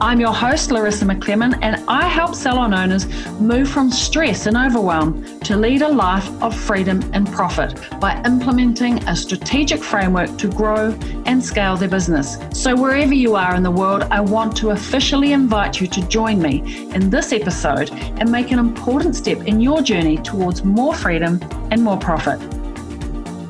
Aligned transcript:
I'm 0.00 0.18
your 0.18 0.34
host, 0.34 0.72
Larissa 0.72 1.04
McClellan, 1.04 1.54
and 1.62 1.82
I 1.86 2.08
help 2.08 2.34
salon 2.34 2.74
owners 2.74 3.06
move 3.40 3.68
from 3.68 3.90
stress 3.90 4.46
and 4.46 4.56
overwhelm 4.56 5.38
to 5.40 5.56
lead 5.56 5.82
a 5.82 5.88
life 5.88 6.28
of 6.42 6.54
freedom 6.54 7.02
and 7.12 7.30
profit 7.30 7.78
by 8.00 8.20
implementing 8.24 9.02
a 9.04 9.14
strategic 9.14 9.82
framework 9.82 10.36
to 10.38 10.48
grow 10.48 10.90
and 11.26 11.42
scale 11.42 11.76
their 11.76 11.88
business. 11.88 12.38
So, 12.52 12.74
wherever 12.74 13.14
you 13.14 13.36
are 13.36 13.54
in 13.54 13.62
the 13.62 13.70
world, 13.70 14.02
I 14.10 14.20
want 14.20 14.56
to 14.56 14.70
officially 14.70 15.32
invite 15.32 15.80
you 15.80 15.86
to 15.86 16.08
join 16.08 16.42
me 16.42 16.88
in 16.92 17.08
this 17.08 17.32
episode 17.32 17.90
and 17.92 18.30
make 18.30 18.50
an 18.50 18.58
important 18.58 19.14
step 19.14 19.46
in 19.46 19.60
your 19.60 19.80
journey 19.80 20.16
towards 20.18 20.64
more 20.64 20.94
freedom 20.94 21.40
and 21.70 21.82
more 21.82 21.98
profit. 21.98 22.40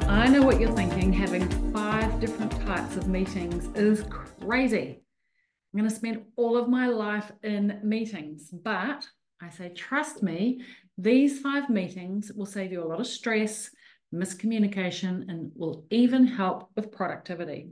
I 0.08 0.28
know 0.28 0.42
what 0.42 0.60
you're 0.60 0.72
thinking 0.72 1.12
having 1.12 1.48
five 1.72 2.20
different 2.20 2.52
types 2.66 2.96
of 2.96 3.08
meetings 3.08 3.68
is 3.74 4.04
crazy. 4.04 5.03
I'm 5.74 5.80
going 5.80 5.90
to 5.90 5.96
spend 5.96 6.22
all 6.36 6.56
of 6.56 6.68
my 6.68 6.86
life 6.86 7.32
in 7.42 7.80
meetings. 7.82 8.48
But 8.50 9.04
I 9.42 9.50
say, 9.50 9.70
trust 9.70 10.22
me, 10.22 10.62
these 10.96 11.40
five 11.40 11.68
meetings 11.68 12.30
will 12.32 12.46
save 12.46 12.70
you 12.70 12.80
a 12.80 12.86
lot 12.86 13.00
of 13.00 13.08
stress, 13.08 13.70
miscommunication, 14.14 15.28
and 15.28 15.50
will 15.56 15.84
even 15.90 16.28
help 16.28 16.70
with 16.76 16.92
productivity. 16.92 17.70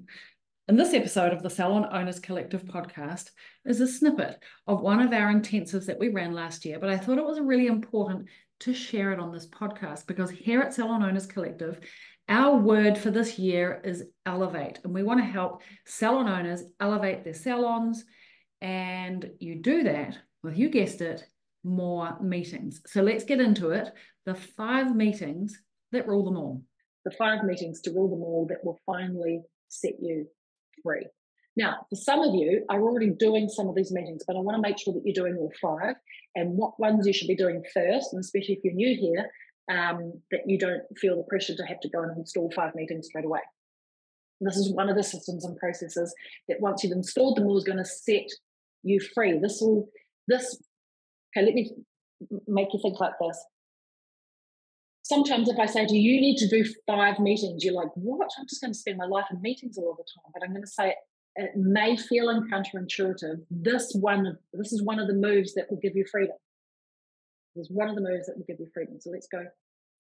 And 0.67 0.77
this 0.77 0.95
episode 0.95 1.33
of 1.33 1.45
the 1.45 1.51
Salon 1.51 1.87
Owners 1.93 2.19
Collective 2.19 2.65
podcast 2.65 3.31
is 3.65 3.81
a 3.81 3.87
snippet 3.87 4.43
of 4.67 4.81
one 4.81 4.99
of 4.99 5.13
our 5.13 5.33
intensives 5.33 5.87
that 5.87 6.01
we 6.01 6.09
ran 6.09 6.33
last 6.33 6.65
year, 6.65 6.81
but 6.81 6.91
I 6.91 6.99
thought 6.99 7.19
it 7.19 7.25
was 7.25 7.39
really 7.39 7.69
important 7.69 8.27
to 8.61 8.75
share 8.75 9.13
it 9.13 9.21
on 9.21 9.33
this 9.33 9.47
podcast 9.47 10.07
because 10.07 10.31
here 10.31 10.61
at 10.61 10.75
Salon 10.75 11.05
Owners 11.05 11.27
Collective, 11.27 11.79
our 12.29 12.57
word 12.57 12.97
for 12.97 13.11
this 13.11 13.39
year 13.39 13.81
is 13.85 14.05
elevate, 14.27 14.81
and 14.85 14.95
we 14.95 15.03
want 15.03 15.21
to 15.21 15.25
help 15.25 15.63
salon 15.87 16.29
owners 16.29 16.63
elevate 16.81 17.25
their 17.25 17.35
salons. 17.35 18.05
And 18.61 19.31
you 19.41 19.57
do 19.57 19.83
that 19.85 20.19
with, 20.43 20.57
you 20.57 20.69
guessed 20.69 21.01
it, 21.01 21.25
more 21.65 22.17
meetings. 22.21 22.81
So 22.87 23.03
let's 23.03 23.25
get 23.25 23.41
into 23.41 23.71
it. 23.71 23.93
The 24.25 24.35
five 24.35 24.95
meetings 24.95 25.61
that 25.91 26.07
rule 26.07 26.25
them 26.25 26.37
all. 26.37 26.63
The 27.05 27.11
five 27.11 27.43
meetings 27.43 27.81
to 27.83 27.91
rule 27.91 28.09
them 28.09 28.23
all 28.23 28.47
that 28.49 28.65
will 28.65 28.79
finally 28.87 29.43
set 29.69 29.95
you 30.01 30.27
free. 30.83 31.07
Now, 31.57 31.87
for 31.91 31.97
some 31.97 32.21
of 32.21 32.35
you 32.35 32.65
are 32.71 32.81
already 32.81 33.11
doing 33.11 33.49
some 33.49 33.69
of 33.69 33.75
these 33.75 33.93
meetings, 33.93 34.23
but 34.27 34.37
I 34.37 34.41
want 34.41 34.57
to 34.57 34.63
make 34.63 34.79
sure 34.79 34.95
that 34.95 35.03
you're 35.05 35.13
doing 35.13 35.37
all 35.37 35.53
five 35.61 35.97
and 36.35 36.57
what 36.57 36.81
ones 36.81 37.07
you 37.07 37.13
should 37.13 37.29
be 37.29 37.37
doing 37.37 37.63
first. 37.75 38.13
And 38.13 38.21
especially 38.21 38.55
if 38.55 38.65
you're 38.65 38.75
new 38.75 38.97
here, 38.97 39.31
um, 39.71 40.21
that 40.31 40.41
you 40.47 40.59
don't 40.59 40.83
feel 40.99 41.17
the 41.17 41.23
pressure 41.25 41.55
to 41.57 41.63
have 41.65 41.81
to 41.81 41.89
go 41.89 42.03
and 42.03 42.17
install 42.17 42.51
five 42.55 42.75
meetings 42.75 43.07
straight 43.07 43.25
away. 43.25 43.41
This 44.41 44.57
is 44.57 44.73
one 44.73 44.89
of 44.89 44.97
the 44.97 45.05
systems 45.05 45.45
and 45.45 45.57
processes 45.57 46.15
that 46.49 46.61
once 46.61 46.83
you've 46.83 46.93
installed 46.93 47.37
them 47.37 47.47
all 47.47 47.57
is 47.57 47.65
going 47.65 47.79
to 47.79 47.85
set 47.85 48.27
you 48.83 49.01
free. 49.15 49.39
This 49.39 49.59
will, 49.61 49.89
this, 50.27 50.61
okay, 51.37 51.47
let 51.47 51.55
me 51.55 51.71
make 52.49 52.69
you 52.73 52.81
think 52.83 52.99
like 52.99 53.13
this. 53.21 53.39
Sometimes 55.05 55.49
if 55.49 55.59
I 55.59 55.67
say 55.67 55.87
to 55.87 55.95
you, 55.95 56.15
you 56.15 56.21
need 56.21 56.39
to 56.39 56.49
do 56.49 56.65
five 56.87 57.19
meetings, 57.19 57.65
you're 57.65 57.75
like, 57.75 57.91
what? 57.95 58.31
I'm 58.39 58.47
just 58.49 58.61
going 58.61 58.73
to 58.73 58.79
spend 58.79 58.99
my 58.99 59.07
life 59.07 59.27
in 59.31 59.41
meetings 59.43 59.79
all 59.79 59.97
the 59.97 60.05
time. 60.05 60.31
But 60.33 60.43
I'm 60.43 60.51
going 60.51 60.65
to 60.65 60.71
say 60.71 60.95
it 61.37 61.51
may 61.57 61.97
feel 61.97 62.29
counterintuitive. 62.53 63.43
This 63.51 63.93
one, 63.99 64.37
this 64.53 64.73
is 64.73 64.83
one 64.83 64.99
of 64.99 65.07
the 65.07 65.15
moves 65.15 65.55
that 65.55 65.71
will 65.71 65.79
give 65.79 65.97
you 65.97 66.05
freedom. 66.11 66.37
There's 67.55 67.69
one 67.71 67.89
of 67.89 67.95
the 67.95 68.03
moves 68.03 68.27
that 68.27 68.37
will 68.37 68.45
give 68.47 68.61
you 68.61 68.69
freedom. 68.73 68.97
So 69.01 69.11
let's 69.11 69.29
go 69.31 69.45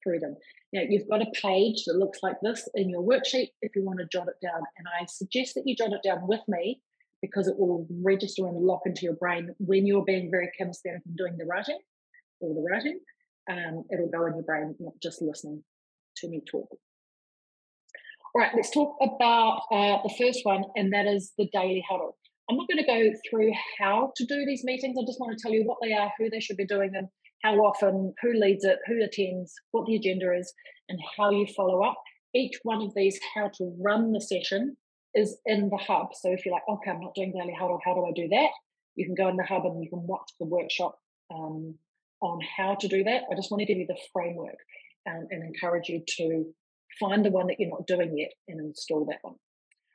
through 0.02 0.20
them. 0.20 0.36
Now, 0.72 0.82
you've 0.88 1.08
got 1.08 1.22
a 1.22 1.30
page 1.40 1.84
that 1.86 1.96
looks 1.96 2.20
like 2.22 2.36
this 2.42 2.68
in 2.74 2.90
your 2.90 3.02
worksheet 3.02 3.48
if 3.60 3.76
you 3.76 3.84
want 3.84 3.98
to 4.00 4.06
jot 4.10 4.28
it 4.28 4.44
down. 4.44 4.62
And 4.78 4.86
I 5.00 5.06
suggest 5.06 5.54
that 5.54 5.64
you 5.66 5.76
jot 5.76 5.92
it 5.92 6.02
down 6.02 6.26
with 6.26 6.40
me 6.48 6.80
because 7.20 7.46
it 7.46 7.58
will 7.58 7.86
register 8.02 8.46
and 8.46 8.56
lock 8.56 8.80
into 8.84 9.02
your 9.02 9.14
brain 9.14 9.54
when 9.58 9.86
you're 9.86 10.04
being 10.04 10.30
very 10.30 10.50
kinesthetic 10.60 11.00
and 11.06 11.16
doing 11.16 11.36
the 11.38 11.46
writing 11.46 11.78
or 12.40 12.54
the 12.54 12.60
writing. 12.60 12.98
Um, 13.50 13.84
it'll 13.92 14.10
go 14.10 14.26
in 14.26 14.34
your 14.34 14.44
brain, 14.44 14.74
not 14.80 14.94
just 15.02 15.22
listening 15.22 15.62
to 16.16 16.28
me 16.28 16.42
talk. 16.50 16.68
All 18.34 18.40
right, 18.40 18.52
let's 18.54 18.70
talk 18.70 18.96
about 19.02 19.62
uh, 19.70 19.98
the 20.02 20.14
first 20.18 20.40
one, 20.44 20.64
and 20.74 20.92
that 20.92 21.06
is 21.06 21.32
the 21.36 21.48
daily 21.52 21.84
huddle. 21.88 22.16
I'm 22.50 22.56
not 22.56 22.66
going 22.66 22.84
to 22.84 22.90
go 22.90 23.18
through 23.28 23.52
how 23.78 24.12
to 24.16 24.24
do 24.24 24.44
these 24.46 24.64
meetings. 24.64 24.96
I 24.98 25.04
just 25.06 25.20
want 25.20 25.36
to 25.36 25.42
tell 25.42 25.52
you 25.52 25.64
what 25.64 25.78
they 25.82 25.92
are, 25.92 26.10
who 26.18 26.30
they 26.30 26.40
should 26.40 26.56
be 26.56 26.66
doing 26.66 26.92
them, 26.92 27.08
how 27.42 27.54
often, 27.56 28.14
who 28.22 28.32
leads 28.34 28.64
it, 28.64 28.78
who 28.86 29.02
attends, 29.02 29.52
what 29.72 29.86
the 29.86 29.96
agenda 29.96 30.32
is, 30.36 30.52
and 30.88 30.98
how 31.16 31.30
you 31.30 31.46
follow 31.56 31.82
up. 31.82 31.96
Each 32.34 32.58
one 32.62 32.82
of 32.82 32.94
these, 32.94 33.18
how 33.34 33.50
to 33.58 33.76
run 33.80 34.12
the 34.12 34.20
session, 34.20 34.76
is 35.14 35.38
in 35.44 35.68
the 35.68 35.76
hub. 35.76 36.08
So 36.14 36.30
if 36.32 36.46
you're 36.46 36.54
like, 36.54 36.62
okay, 36.68 36.90
I'm 36.90 37.00
not 37.00 37.14
doing 37.14 37.32
daily 37.32 37.54
huddle, 37.58 37.80
how 37.84 37.94
do 37.94 38.04
I 38.04 38.12
do 38.14 38.28
that? 38.28 38.48
You 38.94 39.06
can 39.06 39.14
go 39.14 39.28
in 39.28 39.36
the 39.36 39.44
hub 39.44 39.64
and 39.66 39.82
you 39.82 39.90
can 39.90 40.06
watch 40.06 40.30
the 40.38 40.46
workshop 40.46 40.98
um, 41.34 41.74
on 42.20 42.40
how 42.56 42.76
to 42.76 42.88
do 42.88 43.04
that. 43.04 43.22
I 43.30 43.34
just 43.34 43.50
want 43.50 43.60
to 43.60 43.66
give 43.66 43.78
you 43.78 43.86
the 43.86 43.98
framework 44.12 44.56
um, 45.08 45.26
and 45.30 45.42
encourage 45.42 45.88
you 45.88 46.02
to 46.16 46.46
find 47.00 47.24
the 47.24 47.30
one 47.30 47.46
that 47.48 47.56
you're 47.58 47.70
not 47.70 47.86
doing 47.86 48.16
yet 48.16 48.32
and 48.48 48.60
install 48.60 49.04
that 49.06 49.18
one. 49.22 49.34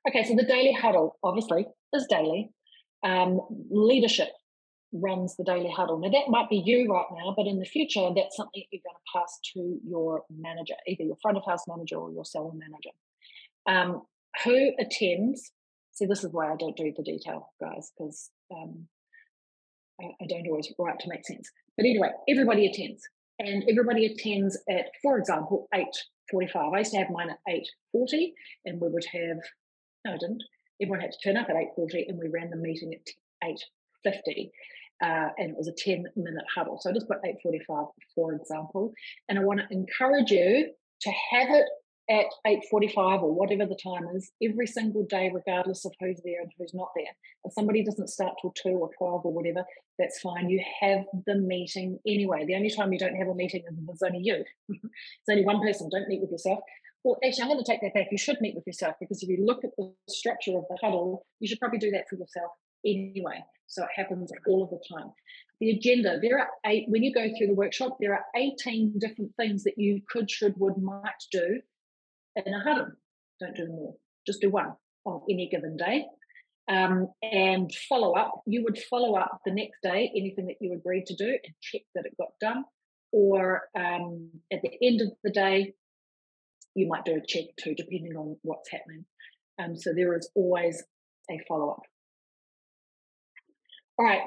Okay, 0.07 0.23
so 0.23 0.35
the 0.35 0.45
daily 0.45 0.73
huddle 0.73 1.17
obviously 1.23 1.65
is 1.93 2.05
daily. 2.09 2.49
Um, 3.03 3.39
leadership 3.69 4.29
runs 4.93 5.35
the 5.35 5.43
daily 5.43 5.69
huddle. 5.69 5.99
Now, 5.99 6.09
that 6.09 6.29
might 6.29 6.49
be 6.49 6.63
you 6.65 6.87
right 6.91 7.05
now, 7.11 7.33
but 7.35 7.45
in 7.45 7.59
the 7.59 7.65
future, 7.65 8.09
that's 8.15 8.37
something 8.37 8.63
you're 8.71 8.81
going 8.83 8.95
to 8.95 9.19
pass 9.19 9.39
to 9.53 9.79
your 9.85 10.23
manager, 10.29 10.75
either 10.87 11.03
your 11.03 11.17
front 11.21 11.37
of 11.37 11.43
house 11.45 11.63
manager 11.67 11.97
or 11.97 12.11
your 12.11 12.25
salon 12.25 12.57
manager. 12.59 12.91
Um, 13.67 14.03
who 14.43 14.71
attends? 14.79 15.51
See, 15.91 16.05
this 16.05 16.23
is 16.23 16.31
why 16.31 16.51
I 16.51 16.55
don't 16.57 16.77
do 16.77 16.93
the 16.95 17.03
detail, 17.03 17.53
guys, 17.59 17.91
because 17.97 18.29
um, 18.51 18.87
I, 19.99 20.05
I 20.21 20.27
don't 20.27 20.47
always 20.47 20.71
write 20.79 20.99
to 20.99 21.09
make 21.09 21.25
sense. 21.25 21.49
But 21.75 21.85
anyway, 21.85 22.09
everybody 22.29 22.65
attends, 22.67 23.03
and 23.39 23.63
everybody 23.69 24.05
attends 24.05 24.57
at, 24.69 24.85
for 25.01 25.17
example, 25.17 25.67
eight 25.73 25.95
forty-five. 26.31 26.71
I 26.73 26.79
used 26.79 26.91
to 26.91 26.97
have 26.97 27.09
mine 27.09 27.29
at 27.29 27.39
eight 27.49 27.67
forty, 27.91 28.33
and 28.65 28.79
we 28.79 28.87
would 28.89 29.05
have. 29.11 29.37
No, 30.05 30.13
I 30.13 30.17
didn't. 30.17 30.43
Everyone 30.81 31.01
had 31.01 31.11
to 31.11 31.17
turn 31.23 31.37
up 31.37 31.49
at 31.49 31.55
eight 31.55 31.69
forty, 31.75 32.05
and 32.07 32.17
we 32.17 32.29
ran 32.29 32.51
the 32.51 32.57
meeting 32.57 32.93
at 32.93 33.47
eight 33.47 33.63
fifty 34.03 34.51
uh, 35.03 35.29
and 35.37 35.51
it 35.51 35.57
was 35.57 35.67
a 35.67 35.73
10 35.73 36.05
minute 36.15 36.45
huddle. 36.53 36.79
So 36.81 36.89
I 36.89 36.93
just 36.93 37.07
put 37.07 37.21
8.45, 37.23 37.87
for 38.15 38.33
example. 38.33 38.93
And 39.29 39.37
I 39.37 39.43
want 39.43 39.59
to 39.59 39.67
encourage 39.71 40.31
you 40.31 40.71
to 41.01 41.11
have 41.31 41.49
it 41.49 41.65
at 42.09 42.25
8.45 42.45 43.21
or 43.21 43.33
whatever 43.33 43.65
the 43.65 43.77
time 43.83 44.07
is 44.15 44.31
every 44.41 44.65
single 44.65 45.05
day, 45.09 45.29
regardless 45.33 45.85
of 45.85 45.91
who's 45.99 46.21
there 46.23 46.41
and 46.41 46.51
who's 46.57 46.73
not 46.73 46.89
there. 46.95 47.11
If 47.43 47.53
somebody 47.53 47.83
doesn't 47.83 48.09
start 48.09 48.35
till 48.41 48.53
2 48.63 48.69
or 48.69 48.89
12 48.97 49.25
or 49.25 49.33
whatever, 49.33 49.65
that's 49.99 50.19
fine. 50.21 50.49
You 50.49 50.63
have 50.81 51.03
the 51.25 51.35
meeting 51.35 51.99
anyway. 52.07 52.45
The 52.45 52.55
only 52.55 52.73
time 52.73 52.93
you 52.93 52.99
don't 52.99 53.15
have 53.15 53.27
a 53.27 53.35
meeting 53.35 53.63
is 53.69 53.75
there's 53.85 54.01
only 54.03 54.23
you. 54.23 54.43
it's 54.69 55.29
only 55.29 55.43
one 55.43 55.61
person. 55.61 55.89
Don't 55.89 56.07
meet 56.07 56.21
with 56.21 56.31
yourself. 56.31 56.59
Well, 57.03 57.17
actually, 57.23 57.43
I'm 57.43 57.49
going 57.49 57.63
to 57.63 57.69
take 57.71 57.81
that 57.81 57.93
back. 57.93 58.07
You 58.11 58.17
should 58.17 58.41
meet 58.41 58.55
with 58.55 58.65
yourself 58.65 58.95
because 58.99 59.21
if 59.21 59.29
you 59.29 59.45
look 59.45 59.63
at 59.63 59.71
the 59.77 59.93
structure 60.09 60.57
of 60.57 60.65
the 60.69 60.77
huddle, 60.81 61.25
you 61.39 61.47
should 61.47 61.59
probably 61.59 61.79
do 61.79 61.91
that 61.91 62.05
for 62.09 62.15
yourself 62.15 62.51
anyway. 62.85 63.43
So 63.67 63.83
it 63.83 63.89
happens 63.95 64.31
all 64.47 64.63
of 64.63 64.69
the 64.69 64.79
time. 64.95 65.11
The 65.59 65.71
agenda, 65.71 66.19
there 66.21 66.39
are 66.39 66.47
eight, 66.65 66.85
when 66.87 67.03
you 67.03 67.13
go 67.13 67.27
through 67.37 67.47
the 67.47 67.55
workshop, 67.55 67.97
there 67.99 68.13
are 68.13 68.25
18 68.35 68.99
different 68.99 69.35
things 69.37 69.63
that 69.63 69.77
you 69.77 70.01
could, 70.07 70.29
should, 70.29 70.53
would, 70.57 70.77
might 70.77 71.23
do 71.31 71.59
in 72.35 72.53
a 72.53 72.59
huddle. 72.59 72.91
Don't 73.39 73.55
do 73.55 73.67
more, 73.67 73.95
just 74.25 74.41
do 74.41 74.49
one 74.49 74.73
on 75.05 75.21
any 75.29 75.49
given 75.49 75.75
day. 75.77 76.05
Um, 76.69 77.07
and 77.21 77.73
follow 77.89 78.13
up, 78.13 78.41
you 78.45 78.63
would 78.63 78.77
follow 78.89 79.15
up 79.15 79.39
the 79.45 79.53
next 79.53 79.81
day 79.81 80.11
anything 80.15 80.47
that 80.47 80.57
you 80.59 80.73
agreed 80.73 81.05
to 81.07 81.15
do 81.15 81.29
and 81.29 81.53
check 81.61 81.81
that 81.95 82.05
it 82.05 82.17
got 82.17 82.31
done. 82.41 82.65
Or 83.11 83.63
um, 83.75 84.29
at 84.51 84.61
the 84.61 84.71
end 84.85 85.01
of 85.01 85.09
the 85.23 85.31
day, 85.31 85.73
you 86.75 86.87
might 86.87 87.05
do 87.05 87.15
a 87.15 87.25
check 87.25 87.45
too, 87.57 87.73
depending 87.73 88.15
on 88.17 88.37
what's 88.43 88.69
happening. 88.69 89.05
Um, 89.59 89.75
so 89.75 89.93
there 89.93 90.15
is 90.15 90.29
always 90.35 90.83
a 91.31 91.39
follow 91.47 91.71
up. 91.71 91.81
All 93.99 94.05
right, 94.05 94.21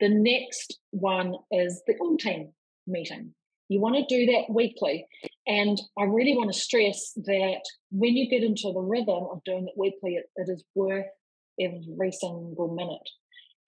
the 0.00 0.08
next 0.08 0.78
one 0.90 1.34
is 1.50 1.82
the 1.86 1.94
all 2.00 2.16
team 2.16 2.52
meeting. 2.86 3.34
You 3.68 3.80
want 3.80 3.94
to 3.96 4.04
do 4.14 4.26
that 4.32 4.52
weekly. 4.52 5.06
And 5.46 5.80
I 5.98 6.04
really 6.04 6.36
want 6.36 6.52
to 6.52 6.58
stress 6.58 7.12
that 7.16 7.62
when 7.90 8.16
you 8.16 8.28
get 8.28 8.42
into 8.42 8.72
the 8.72 8.80
rhythm 8.80 9.26
of 9.30 9.42
doing 9.44 9.66
it 9.68 9.74
weekly, 9.76 10.16
it, 10.16 10.24
it 10.36 10.50
is 10.50 10.64
worth 10.74 11.06
every 11.60 12.12
single 12.12 12.74
minute. 12.74 13.08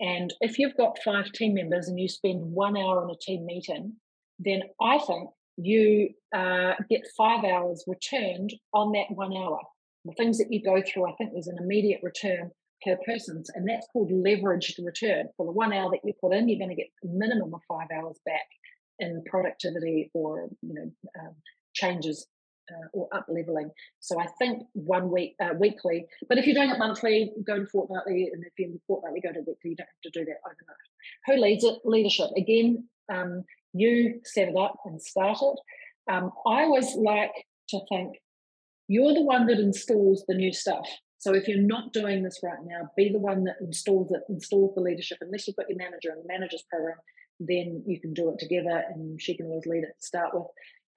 And 0.00 0.34
if 0.40 0.58
you've 0.58 0.76
got 0.76 0.98
five 1.04 1.30
team 1.32 1.54
members 1.54 1.88
and 1.88 1.98
you 1.98 2.08
spend 2.08 2.40
one 2.40 2.76
hour 2.76 3.04
in 3.04 3.10
a 3.10 3.18
team 3.20 3.46
meeting, 3.46 3.94
then 4.38 4.62
I 4.80 4.98
think 4.98 5.30
you 5.56 6.10
uh, 6.36 6.74
get 6.90 7.02
five 7.16 7.44
hours 7.44 7.84
returned 7.86 8.52
on 8.72 8.92
that 8.92 9.14
one 9.16 9.32
hour. 9.36 9.60
The 10.04 10.12
things 10.12 10.38
that 10.38 10.52
you 10.52 10.62
go 10.62 10.82
through, 10.82 11.08
I 11.08 11.14
think 11.14 11.32
there's 11.32 11.46
an 11.46 11.58
immediate 11.60 12.00
return 12.02 12.50
per 12.84 12.96
person. 13.06 13.42
And 13.54 13.68
that's 13.68 13.86
called 13.92 14.10
leveraged 14.10 14.84
return. 14.84 15.28
For 15.36 15.46
the 15.46 15.52
one 15.52 15.72
hour 15.72 15.90
that 15.90 16.00
you 16.04 16.12
put 16.20 16.34
in, 16.34 16.48
you're 16.48 16.58
going 16.58 16.76
to 16.76 16.82
get 16.82 16.90
a 17.02 17.06
minimum 17.06 17.54
of 17.54 17.60
five 17.68 17.88
hours 17.94 18.18
back 18.26 18.46
in 19.00 19.24
productivity 19.28 20.10
or 20.14 20.48
you 20.62 20.74
know 20.74 20.90
um, 21.20 21.34
changes 21.74 22.26
uh, 22.70 22.88
or 22.92 23.08
up 23.14 23.26
leveling. 23.28 23.70
So 24.00 24.20
I 24.20 24.26
think 24.38 24.62
one 24.72 25.10
week, 25.10 25.34
uh, 25.42 25.54
weekly. 25.58 26.06
But 26.28 26.38
if 26.38 26.46
you're 26.46 26.54
doing 26.54 26.70
it 26.70 26.78
monthly, 26.78 27.32
go 27.46 27.58
to 27.58 27.66
fortnightly, 27.66 28.30
and 28.32 28.44
if 28.44 28.52
you're 28.58 28.70
fortnightly, 28.86 29.20
go 29.20 29.32
to 29.32 29.40
weekly. 29.40 29.70
You 29.70 29.76
don't 29.76 29.88
have 29.88 30.12
to 30.12 30.18
do 30.18 30.24
that 30.24 30.38
overnight. 30.46 30.76
Who 31.26 31.36
leads 31.42 31.64
it? 31.64 31.78
Leadership. 31.84 32.30
Again, 32.36 32.88
um, 33.12 33.44
you 33.72 34.20
set 34.24 34.48
it 34.48 34.56
up 34.56 34.76
and 34.84 35.00
start 35.00 35.38
it. 35.42 36.12
Um, 36.12 36.30
I 36.46 36.62
always 36.62 36.94
like 36.94 37.32
to 37.70 37.80
think 37.88 38.16
you're 38.88 39.14
the 39.14 39.22
one 39.22 39.46
that 39.46 39.58
installs 39.58 40.24
the 40.28 40.34
new 40.34 40.52
stuff. 40.52 40.86
So 41.24 41.32
if 41.32 41.48
you're 41.48 41.56
not 41.56 41.94
doing 41.94 42.22
this 42.22 42.40
right 42.42 42.58
now, 42.66 42.90
be 42.98 43.10
the 43.10 43.18
one 43.18 43.44
that 43.44 43.56
installs 43.58 44.12
it, 44.12 44.20
installs 44.28 44.74
the 44.74 44.82
leadership. 44.82 45.16
Unless 45.22 45.46
you've 45.46 45.56
got 45.56 45.70
your 45.70 45.78
manager 45.78 46.10
and 46.10 46.22
the 46.22 46.28
manager's 46.28 46.64
program, 46.70 46.98
then 47.40 47.82
you 47.86 47.98
can 47.98 48.12
do 48.12 48.28
it 48.28 48.38
together 48.38 48.82
and 48.94 49.18
she 49.18 49.34
can 49.34 49.46
always 49.46 49.64
lead 49.64 49.84
it 49.84 49.94
to 49.98 50.06
start 50.06 50.34
with. 50.34 50.48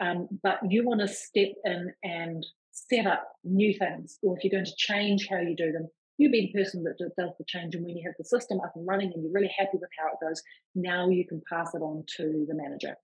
Um, 0.02 0.28
but 0.44 0.60
you 0.70 0.84
want 0.84 1.00
to 1.00 1.08
step 1.08 1.54
in 1.64 1.94
and 2.04 2.46
set 2.72 3.06
up 3.06 3.26
new 3.46 3.74
things, 3.74 4.20
or 4.22 4.36
if 4.36 4.44
you're 4.44 4.52
going 4.52 4.66
to 4.66 4.76
change 4.76 5.30
how 5.30 5.38
you 5.38 5.56
do 5.56 5.72
them, 5.72 5.88
you 6.18 6.30
be 6.30 6.52
the 6.52 6.60
person 6.60 6.84
that 6.84 6.98
does 7.00 7.32
the 7.40 7.46
change. 7.48 7.76
And 7.76 7.86
when 7.86 7.96
you 7.96 8.04
have 8.06 8.16
the 8.18 8.26
system 8.26 8.60
up 8.60 8.74
and 8.76 8.86
running 8.86 9.14
and 9.14 9.24
you're 9.24 9.32
really 9.32 9.54
happy 9.58 9.78
with 9.80 9.90
how 9.98 10.08
it 10.08 10.20
goes, 10.28 10.44
now 10.76 11.08
you 11.08 11.26
can 11.26 11.42
pass 11.50 11.74
it 11.74 11.82
on 11.82 12.04
to 12.18 12.46
the 12.50 12.54
manager 12.54 12.96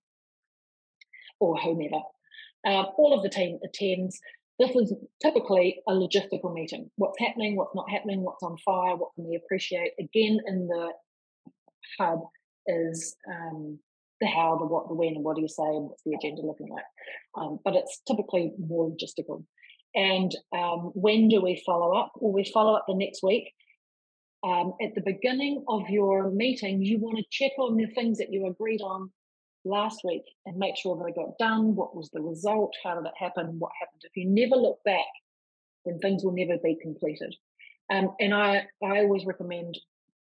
or 1.40 1.56
whomever. 1.56 2.02
Uh, 2.66 2.84
all 2.98 3.16
of 3.16 3.22
the 3.22 3.30
team 3.30 3.58
attends. 3.64 4.20
This 4.58 4.70
is 4.76 4.94
typically 5.20 5.80
a 5.88 5.92
logistical 5.92 6.54
meeting. 6.54 6.90
What's 6.96 7.18
happening, 7.18 7.56
what's 7.56 7.74
not 7.74 7.90
happening, 7.90 8.22
what's 8.22 8.42
on 8.42 8.56
fire, 8.64 8.94
what 8.94 9.10
can 9.14 9.26
we 9.28 9.36
appreciate? 9.36 9.92
Again, 9.98 10.38
in 10.46 10.68
the 10.68 10.90
hub 11.98 12.20
is 12.66 13.16
um, 13.28 13.78
the 14.20 14.28
how, 14.28 14.56
the 14.56 14.66
what, 14.66 14.88
the 14.88 14.94
when, 14.94 15.14
and 15.16 15.24
what 15.24 15.36
do 15.36 15.42
you 15.42 15.48
say, 15.48 15.64
and 15.64 15.88
what's 15.88 16.02
the 16.04 16.14
agenda 16.14 16.42
looking 16.42 16.68
like. 16.68 16.84
Um, 17.36 17.58
but 17.64 17.74
it's 17.74 18.00
typically 18.06 18.52
more 18.58 18.90
logistical. 18.90 19.44
And 19.96 20.34
um, 20.56 20.92
when 20.94 21.28
do 21.28 21.42
we 21.42 21.62
follow 21.66 21.96
up? 21.96 22.12
Well, 22.16 22.32
we 22.32 22.44
follow 22.52 22.74
up 22.74 22.84
the 22.86 22.94
next 22.94 23.22
week. 23.22 23.52
Um, 24.44 24.74
at 24.82 24.94
the 24.94 25.02
beginning 25.04 25.64
of 25.68 25.88
your 25.88 26.30
meeting, 26.30 26.82
you 26.82 26.98
want 26.98 27.18
to 27.18 27.24
check 27.30 27.52
on 27.58 27.76
the 27.76 27.86
things 27.86 28.18
that 28.18 28.32
you 28.32 28.46
agreed 28.46 28.82
on 28.82 29.10
last 29.64 30.00
week 30.04 30.22
and 30.46 30.56
make 30.56 30.76
sure 30.76 30.96
that 30.96 31.04
they 31.04 31.12
got 31.12 31.38
done. 31.38 31.74
What 31.74 31.96
was 31.96 32.10
the 32.10 32.20
result? 32.20 32.74
How 32.82 32.94
did 32.94 33.06
it 33.06 33.12
happen? 33.18 33.58
What 33.58 33.72
happened? 33.80 34.02
If 34.02 34.16
you 34.16 34.28
never 34.28 34.60
look 34.60 34.78
back, 34.84 35.06
then 35.84 35.98
things 35.98 36.24
will 36.24 36.32
never 36.32 36.58
be 36.62 36.76
completed. 36.82 37.34
Um, 37.92 38.10
and 38.20 38.34
I, 38.34 38.66
I 38.82 38.98
always 38.98 39.26
recommend 39.26 39.78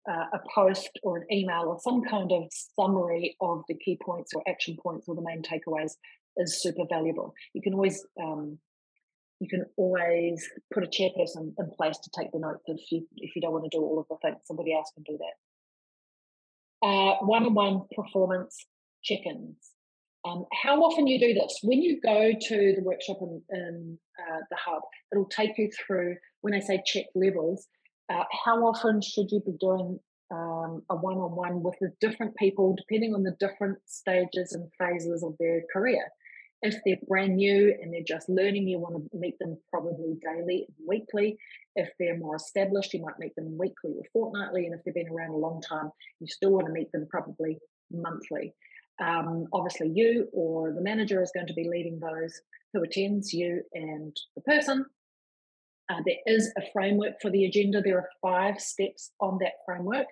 uh, 0.10 0.26
a 0.34 0.40
post 0.54 0.90
or 1.04 1.18
an 1.18 1.26
email 1.32 1.64
or 1.68 1.80
some 1.80 2.04
kind 2.04 2.32
of 2.32 2.44
summary 2.78 3.38
of 3.42 3.64
the 3.68 3.76
key 3.76 3.98
points 4.04 4.34
or 4.34 4.44
action 4.48 4.78
points 4.82 5.08
or 5.08 5.16
the 5.16 5.22
main 5.22 5.42
takeaways 5.42 5.94
is 6.38 6.62
super 6.62 6.84
valuable. 6.90 7.34
You 7.54 7.62
can 7.62 7.74
always 7.74 8.06
um, 8.22 8.58
you 9.40 9.48
can 9.50 9.66
always 9.78 10.48
put 10.74 10.84
a 10.84 10.88
chairperson 10.88 11.54
in 11.58 11.72
place 11.78 11.98
to 11.98 12.10
take 12.18 12.32
the 12.32 12.40
notes 12.40 12.64
if 12.68 12.80
you 12.92 13.08
if 13.18 13.36
you 13.36 13.42
don't 13.42 13.52
want 13.52 13.66
to 13.70 13.78
do 13.78 13.82
all 13.82 14.00
of 14.00 14.08
the 14.10 14.18
things. 14.22 14.42
Somebody 14.46 14.74
else 14.74 14.92
can 14.94 15.04
do 15.04 15.18
that. 15.18 16.88
Uh, 16.88 17.16
one-on-one 17.22 17.84
performance 17.96 18.66
check-ins. 19.04 19.58
Um, 20.26 20.46
how 20.64 20.80
often 20.82 21.08
you 21.08 21.20
do 21.20 21.34
this? 21.34 21.60
When 21.64 21.82
you 21.82 22.00
go 22.02 22.32
to 22.32 22.74
the 22.76 22.84
workshop 22.84 23.18
in, 23.22 23.42
in 23.52 23.98
uh, 24.20 24.40
the 24.50 24.58
hub, 24.58 24.82
it'll 25.12 25.26
take 25.26 25.58
you 25.58 25.70
through. 25.86 26.16
When 26.42 26.54
I 26.54 26.60
say 26.60 26.82
check 26.86 27.06
levels, 27.14 27.68
uh, 28.10 28.24
how 28.46 28.58
often 28.66 29.02
should 29.02 29.32
you 29.32 29.42
be 29.46 29.54
doing 29.60 30.00
um, 30.32 30.82
a 30.90 30.96
one-on-one 30.96 31.62
with 31.62 31.76
the 31.82 31.92
different 32.00 32.36
people, 32.38 32.76
depending 32.78 33.14
on 33.14 33.24
the 33.24 33.36
different 33.40 33.80
stages 33.86 34.54
and 34.54 34.70
phases 34.80 35.24
of 35.24 35.36
their 35.40 35.64
career? 35.74 36.06
If 36.62 36.76
they're 36.86 36.96
brand 37.10 37.36
new 37.36 37.76
and 37.82 37.94
they're 37.94 38.08
just 38.08 38.30
learning, 38.30 38.70
you 38.70 38.80
want 38.80 38.96
to 38.96 39.18
meet 39.18 39.38
them 39.40 39.58
probably 39.70 40.16
daily, 40.24 40.66
weekly. 40.88 41.38
If 41.76 41.90
they're 42.00 42.18
more 42.18 42.38
established, 42.38 42.94
you 42.94 43.02
might 43.02 43.20
meet 43.20 43.36
them 43.36 43.58
weekly 43.58 43.92
or 43.98 44.04
fortnightly. 44.14 44.66
And 44.66 44.74
if 44.74 44.80
they've 44.86 44.94
been 44.94 45.14
around 45.14 45.32
a 45.32 45.38
long 45.38 45.62
time, 45.62 45.92
you 46.22 46.28
still 46.28 46.52
want 46.52 46.68
to 46.68 46.72
meet 46.72 46.90
them 46.94 47.06
probably 47.10 47.60
monthly. 47.92 48.54
Um, 49.02 49.48
obviously, 49.54 49.92
you 49.94 50.28
or 50.34 50.72
the 50.72 50.82
manager 50.82 51.22
is 51.22 51.32
going 51.34 51.48
to 51.48 51.54
be 51.54 51.70
leading 51.70 52.00
those 52.00 52.42
who 52.74 52.84
attends, 52.84 53.34
you 53.34 53.62
and 53.74 54.16
the 54.36 54.42
person. 54.42 54.86
Uh, 55.90 56.02
there 56.06 56.16
is 56.26 56.52
a 56.58 56.62
framework 56.72 57.22
for 57.22 57.30
the 57.30 57.46
agenda. 57.46 57.82
There 57.82 57.98
are 57.98 58.10
five 58.22 58.60
steps 58.60 59.12
on 59.20 59.38
that 59.42 59.54
framework. 59.66 60.08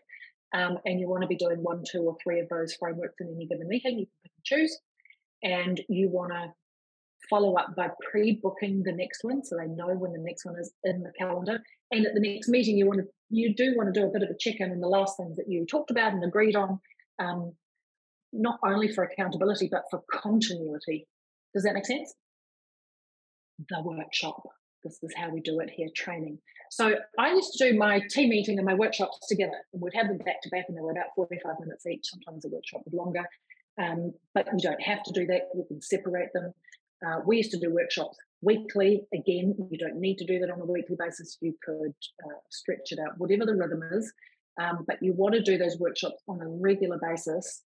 Um, 0.54 0.78
and 0.86 1.00
you 1.00 1.08
want 1.08 1.22
to 1.22 1.28
be 1.28 1.38
doing 1.38 1.64
one, 1.64 1.84
two, 1.90 2.02
or 2.02 2.18
three 2.22 2.42
of 2.42 2.50
those 2.50 2.74
frameworks 2.74 3.16
in 3.22 3.34
any 3.34 3.48
given 3.48 3.70
meeting. 3.70 4.00
You 4.00 4.06
can 4.06 4.16
pick 4.24 4.32
and 4.36 4.44
choose 4.44 4.80
and 5.44 5.82
you 5.90 6.10
want 6.10 6.32
to 6.32 6.52
follow 7.30 7.56
up 7.56 7.76
by 7.76 7.90
pre-booking 8.10 8.84
the 8.84 8.92
next 8.92 9.24
one 9.24 9.44
so 9.44 9.56
they 9.56 9.68
know 9.68 9.88
when 9.88 10.12
the 10.12 10.20
next 10.20 10.46
one 10.46 10.56
is 10.60 10.72
in 10.84 11.02
the 11.04 11.12
calendar 11.18 11.60
and 11.92 12.06
at 12.06 12.14
the 12.14 12.20
next 12.20 12.50
meeting 12.50 12.78
you 12.78 12.88
want 12.88 13.00
to 13.00 13.06
you 13.30 13.54
do 13.56 13.74
want 13.78 13.94
to 13.94 13.98
do 13.98 14.06
a 14.06 14.12
bit 14.12 14.24
of 14.24 14.30
a 14.30 14.38
check-in 14.40 14.72
on 14.72 14.80
the 14.80 14.88
last 14.88 15.16
things 15.18 15.38
that 15.38 15.48
you 15.48 15.66
talked 15.66 15.92
about 15.92 16.14
and 16.14 16.24
agreed 16.24 16.56
on 16.56 16.80
um, 17.20 17.54
not 18.34 18.60
only 18.66 18.88
for 18.88 19.04
accountability 19.04 19.68
but 19.72 19.84
for 19.90 20.02
continuity 20.12 21.08
does 21.54 21.64
that 21.64 21.74
make 21.74 21.86
sense 21.86 22.14
the 23.70 23.82
workshop 23.82 24.42
this 24.84 24.98
is 25.04 25.14
how 25.16 25.30
we 25.30 25.40
do 25.42 25.60
it 25.60 25.70
here 25.70 25.90
training 25.96 26.38
so 26.70 26.96
i 27.20 27.32
used 27.32 27.54
to 27.54 27.72
do 27.72 27.78
my 27.78 28.02
team 28.10 28.30
meeting 28.30 28.58
and 28.58 28.66
my 28.66 28.74
workshops 28.74 29.20
together 29.28 29.60
and 29.74 29.82
we'd 29.82 29.94
have 29.94 30.08
them 30.08 30.18
back 30.20 30.42
to 30.42 30.50
back 30.50 30.66
and 30.68 30.78
they 30.78 30.82
were 30.82 30.92
about 30.92 31.14
45 31.16 31.60
minutes 31.60 31.86
each 31.86 32.08
sometimes 32.10 32.46
a 32.46 32.50
workshop 32.50 32.82
was 32.86 32.94
longer 32.94 33.26
um, 33.82 34.14
but 34.34 34.48
you 34.54 34.60
don't 34.60 34.82
have 34.82 35.04
to 35.04 35.12
do 35.12 35.26
that. 35.28 35.50
You 35.56 35.66
can 35.68 35.82
separate 35.82 36.34
them. 36.34 36.54
Uh, 37.06 37.20
we 37.26 37.38
used 37.38 37.52
to 37.52 37.60
do 37.60 37.74
workshops 37.74 38.18
weekly. 38.42 39.04
Again, 39.14 39.56
you 39.70 39.78
don't 39.78 40.00
need 40.00 40.18
to 40.18 40.26
do 40.26 40.40
that 40.40 40.52
on 40.52 40.62
a 40.62 40.66
weekly 40.66 40.96
basis. 41.00 41.38
You 41.42 41.56
could 41.64 41.96
uh, 42.24 42.40
stretch 42.50 42.92
it 42.92 43.00
out, 43.00 43.18
whatever 43.18 43.46
the 43.46 43.56
rhythm 43.56 43.82
is. 43.92 44.12
Um, 44.62 44.84
but 44.86 44.98
you 45.02 45.14
want 45.14 45.34
to 45.36 45.42
do 45.42 45.58
those 45.58 45.78
workshops 45.80 46.22
on 46.28 46.42
a 46.42 46.48
regular 46.48 47.00
basis. 47.02 47.62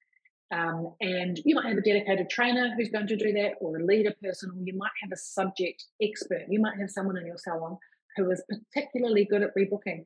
Um, 0.52 0.94
and 1.02 1.40
you 1.44 1.56
might 1.56 1.68
have 1.68 1.78
a 1.78 1.82
dedicated 1.82 2.30
trainer 2.30 2.74
who's 2.76 2.90
going 2.90 3.08
to 3.08 3.16
do 3.16 3.34
that, 3.34 3.54
or 3.60 3.78
a 3.78 3.86
leader 3.86 4.14
person, 4.22 4.52
or 4.52 4.62
you 4.64 4.78
might 4.78 4.92
have 5.02 5.12
a 5.12 5.18
subject 5.18 5.86
expert. 6.02 6.44
You 6.50 6.62
might 6.62 6.80
have 6.80 6.90
someone 6.90 7.18
in 7.18 7.26
your 7.26 7.38
salon 7.38 7.78
who 8.16 8.30
is 8.32 8.44
particularly 8.74 9.26
good 9.26 9.42
at 9.42 9.56
rebooking. 9.56 10.06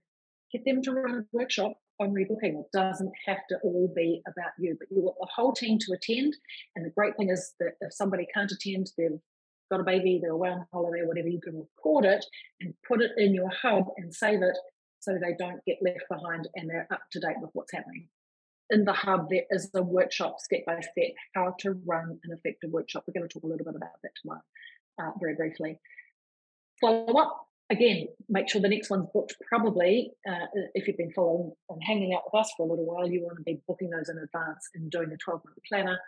Get 0.51 0.65
them 0.65 0.81
to 0.83 0.93
run 0.93 1.15
a 1.15 1.25
workshop 1.31 1.73
on 1.99 2.13
rebooking. 2.13 2.59
It 2.59 2.71
doesn't 2.73 3.11
have 3.27 3.45
to 3.49 3.57
all 3.63 3.91
be 3.95 4.21
about 4.27 4.51
you, 4.57 4.75
but 4.79 4.87
you 4.89 5.01
want 5.01 5.17
the 5.19 5.27
whole 5.35 5.53
team 5.53 5.77
to 5.79 5.93
attend. 5.93 6.35
And 6.75 6.85
the 6.85 6.91
great 6.91 7.17
thing 7.17 7.29
is 7.29 7.53
that 7.59 7.73
if 7.81 7.93
somebody 7.93 8.25
can't 8.33 8.51
attend, 8.51 8.91
they've 8.97 9.19
got 9.69 9.81
a 9.81 9.83
baby, 9.83 10.19
they're 10.21 10.31
away 10.31 10.49
on 10.49 10.65
holiday, 10.73 11.01
whatever, 11.03 11.27
you 11.27 11.41
can 11.41 11.57
record 11.59 12.05
it 12.05 12.25
and 12.61 12.73
put 12.87 13.01
it 13.01 13.11
in 13.17 13.35
your 13.35 13.49
hub 13.49 13.85
and 13.97 14.13
save 14.13 14.41
it 14.41 14.57
so 14.99 15.13
they 15.13 15.35
don't 15.37 15.63
get 15.65 15.77
left 15.81 16.05
behind 16.09 16.47
and 16.55 16.69
they're 16.69 16.87
up 16.91 17.01
to 17.11 17.19
date 17.19 17.35
with 17.41 17.51
what's 17.53 17.73
happening. 17.73 18.07
In 18.71 18.85
the 18.85 18.93
hub, 18.93 19.29
there 19.29 19.45
is 19.49 19.69
a 19.73 19.81
workshop 19.81 20.39
step 20.39 20.61
by 20.65 20.79
step 20.79 21.13
how 21.33 21.55
to 21.59 21.71
run 21.85 22.19
an 22.23 22.31
effective 22.31 22.69
workshop. 22.71 23.03
We're 23.07 23.19
going 23.19 23.27
to 23.27 23.33
talk 23.33 23.43
a 23.43 23.47
little 23.47 23.65
bit 23.65 23.75
about 23.75 24.01
that 24.03 24.11
tomorrow, 24.21 24.41
uh, 25.01 25.11
very 25.19 25.35
briefly. 25.35 25.79
Follow 26.79 27.19
up 27.19 27.47
again, 27.69 28.07
make 28.27 28.49
sure 28.49 28.61
the 28.61 28.69
next 28.69 28.89
one's 28.89 29.07
booked. 29.13 29.35
Probably, 29.47 30.11
uh, 30.27 30.45
if 30.73 30.87
you've 30.87 30.97
been 30.97 31.13
following 31.13 31.51
and 31.69 31.81
hanging 31.83 32.13
out 32.13 32.23
with 32.25 32.39
us 32.39 32.51
for 32.55 32.65
a 32.65 32.69
little 32.69 32.85
while, 32.85 33.07
you 33.07 33.21
want 33.23 33.37
to 33.37 33.43
be 33.43 33.61
booking 33.67 33.89
those 33.89 34.09
in 34.09 34.17
advance 34.17 34.69
and 34.75 34.91
doing 34.91 35.11
a 35.11 35.17
12 35.17 35.41
month 35.45 35.57
planner 35.67 35.99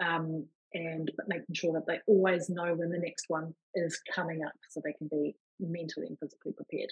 um, 0.00 0.46
and 0.74 1.10
making 1.26 1.54
sure 1.54 1.72
that 1.72 1.86
they 1.86 1.98
always 2.06 2.48
know 2.48 2.74
when 2.74 2.90
the 2.90 2.98
next 2.98 3.24
one 3.28 3.54
is 3.74 4.00
coming 4.14 4.44
up 4.44 4.52
so 4.68 4.80
they 4.84 4.92
can 4.92 5.08
be 5.08 5.34
mentally 5.58 6.06
and 6.06 6.18
physically 6.18 6.52
prepared. 6.52 6.90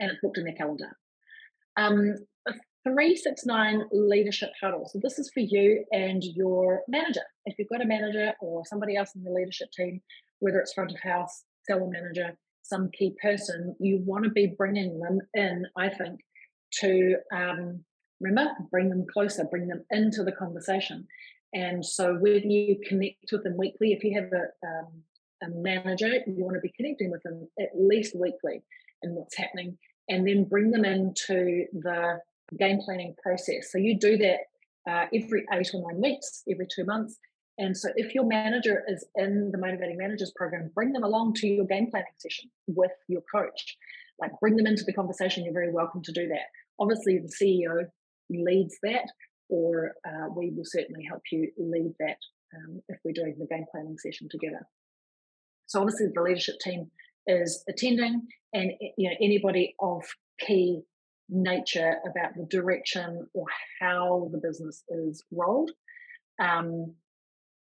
And 0.00 0.10
it's 0.10 0.20
booked 0.22 0.38
in 0.38 0.44
their 0.44 0.54
calendar. 0.54 0.96
Um, 1.76 2.16
369 2.84 3.84
leadership 3.92 4.50
huddle. 4.62 4.88
So, 4.92 5.00
this 5.02 5.18
is 5.18 5.30
for 5.32 5.40
you 5.40 5.84
and 5.90 6.22
your 6.22 6.82
manager. 6.86 7.22
If 7.46 7.58
you've 7.58 7.68
got 7.68 7.82
a 7.82 7.86
manager 7.86 8.32
or 8.40 8.64
somebody 8.66 8.96
else 8.96 9.12
in 9.16 9.24
the 9.24 9.30
leadership 9.30 9.68
team, 9.76 10.00
whether 10.40 10.58
it's 10.58 10.74
front 10.74 10.92
of 10.92 11.00
house, 11.00 11.44
seller 11.66 11.88
manager, 11.88 12.36
some 12.62 12.90
key 12.96 13.14
person, 13.22 13.74
you 13.80 14.02
want 14.04 14.24
to 14.24 14.30
be 14.30 14.54
bringing 14.56 15.00
them 15.00 15.20
in, 15.34 15.66
I 15.76 15.88
think, 15.88 16.20
to 16.80 17.16
um, 17.32 17.84
remember, 18.20 18.52
bring 18.70 18.90
them 18.90 19.06
closer, 19.12 19.44
bring 19.44 19.68
them 19.68 19.84
into 19.90 20.22
the 20.22 20.32
conversation. 20.32 21.06
And 21.52 21.84
so 21.84 22.14
when 22.14 22.50
you 22.50 22.78
connect 22.86 23.30
with 23.32 23.44
them 23.44 23.56
weekly, 23.56 23.92
if 23.92 24.02
you 24.02 24.20
have 24.20 24.30
a, 24.32 24.66
um, 24.66 25.02
a 25.42 25.48
manager, 25.54 26.08
you 26.26 26.44
want 26.44 26.56
to 26.56 26.60
be 26.60 26.72
connecting 26.76 27.10
with 27.10 27.22
them 27.22 27.48
at 27.60 27.68
least 27.78 28.18
weekly 28.18 28.62
and 29.02 29.14
what's 29.14 29.36
happening, 29.36 29.78
and 30.08 30.26
then 30.26 30.44
bring 30.44 30.70
them 30.70 30.84
into 30.84 31.66
the 31.72 32.18
game 32.58 32.78
planning 32.84 33.14
process. 33.22 33.70
So 33.70 33.78
you 33.78 33.98
do 33.98 34.16
that 34.18 34.38
uh, 34.88 35.06
every 35.14 35.44
eight 35.52 35.70
or 35.74 35.90
nine 35.90 36.00
weeks, 36.00 36.42
every 36.50 36.66
two 36.74 36.84
months, 36.84 37.18
and 37.58 37.76
so, 37.76 37.90
if 37.94 38.14
your 38.14 38.24
manager 38.24 38.82
is 38.88 39.04
in 39.14 39.50
the 39.52 39.58
Motivating 39.58 39.96
Managers 39.96 40.32
program, 40.34 40.70
bring 40.74 40.92
them 40.92 41.04
along 41.04 41.34
to 41.34 41.46
your 41.46 41.64
game 41.64 41.88
planning 41.90 42.06
session 42.18 42.50
with 42.66 42.90
your 43.08 43.22
coach. 43.32 43.76
like 44.20 44.32
bring 44.40 44.56
them 44.56 44.66
into 44.66 44.84
the 44.84 44.92
conversation, 44.92 45.44
you're 45.44 45.52
very 45.52 45.72
welcome 45.72 46.02
to 46.02 46.12
do 46.12 46.26
that. 46.28 46.46
Obviously, 46.80 47.18
the 47.18 47.28
CEO 47.28 47.86
leads 48.30 48.76
that, 48.82 49.06
or 49.48 49.92
uh, 50.06 50.28
we 50.36 50.50
will 50.50 50.64
certainly 50.64 51.04
help 51.08 51.22
you 51.30 51.50
lead 51.56 51.92
that 52.00 52.18
um, 52.56 52.80
if 52.88 52.98
we're 53.04 53.12
doing 53.12 53.36
the 53.38 53.46
game 53.46 53.66
planning 53.70 53.96
session 53.98 54.28
together. 54.30 54.66
So 55.66 55.80
obviously, 55.80 56.08
the 56.12 56.22
leadership 56.22 56.56
team 56.60 56.90
is 57.28 57.62
attending, 57.68 58.26
and 58.52 58.72
you 58.98 59.10
know 59.10 59.16
anybody 59.20 59.76
of 59.78 60.02
key 60.40 60.82
nature 61.28 61.96
about 62.08 62.34
the 62.36 62.46
direction 62.50 63.26
or 63.34 63.46
how 63.80 64.28
the 64.32 64.38
business 64.38 64.82
is 64.88 65.22
rolled. 65.32 65.70
Um, 66.40 66.94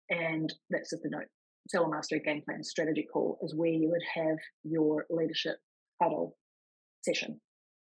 and 0.10 0.54
that's 0.70 0.92
just 0.92 1.04
the 1.04 1.10
note. 1.10 1.28
Salon 1.70 1.92
Mastery 1.92 2.22
Game 2.24 2.42
Plan 2.44 2.64
Strategy 2.64 3.08
Call 3.12 3.40
is 3.42 3.56
where 3.56 3.70
you 3.70 3.90
would 3.90 4.04
have 4.14 4.38
your 4.64 5.06
leadership 5.10 5.58
huddle 6.02 6.38
session. 7.04 7.40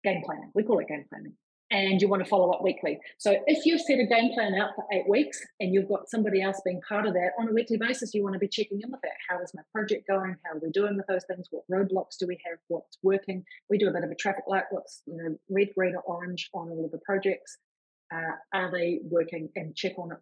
Game 0.04 0.22
planning. 0.24 0.50
We 0.54 0.62
call 0.62 0.78
it 0.78 0.88
game 0.88 1.04
planning 1.08 1.34
and 1.70 2.00
you 2.00 2.08
want 2.08 2.22
to 2.22 2.28
follow 2.28 2.50
up 2.50 2.62
weekly. 2.62 2.98
So 3.18 3.36
if 3.46 3.66
you've 3.66 3.80
set 3.80 3.98
a 3.98 4.06
game 4.06 4.32
plan 4.34 4.54
out 4.54 4.70
for 4.76 4.84
eight 4.92 5.08
weeks 5.08 5.40
and 5.58 5.74
you've 5.74 5.88
got 5.88 6.08
somebody 6.08 6.40
else 6.40 6.60
being 6.64 6.80
part 6.88 7.06
of 7.06 7.14
that 7.14 7.30
on 7.40 7.48
a 7.48 7.52
weekly 7.52 7.76
basis, 7.76 8.14
you 8.14 8.22
want 8.22 8.34
to 8.34 8.38
be 8.38 8.48
checking 8.48 8.80
in 8.80 8.90
with 8.90 9.00
that. 9.02 9.16
How 9.28 9.42
is 9.42 9.52
my 9.54 9.62
project 9.72 10.06
going? 10.06 10.36
How 10.44 10.56
are 10.56 10.60
we 10.62 10.70
doing 10.70 10.96
with 10.96 11.06
those 11.06 11.24
things? 11.24 11.48
What 11.50 11.64
roadblocks 11.70 12.18
do 12.20 12.26
we 12.28 12.38
have? 12.48 12.58
What's 12.68 12.98
working? 13.02 13.44
We 13.68 13.78
do 13.78 13.88
a 13.88 13.92
bit 13.92 14.04
of 14.04 14.10
a 14.10 14.14
traffic 14.14 14.44
light. 14.46 14.64
What's 14.70 15.02
you 15.06 15.16
know 15.16 15.36
red, 15.50 15.68
green, 15.76 15.96
or 15.96 16.02
orange 16.02 16.50
on 16.54 16.70
all 16.70 16.84
of 16.84 16.92
the 16.92 17.00
projects? 17.04 17.58
Uh, 18.14 18.36
are 18.54 18.70
they 18.70 19.00
working? 19.02 19.48
And 19.56 19.74
check 19.74 19.98
on 19.98 20.12
it 20.12 20.18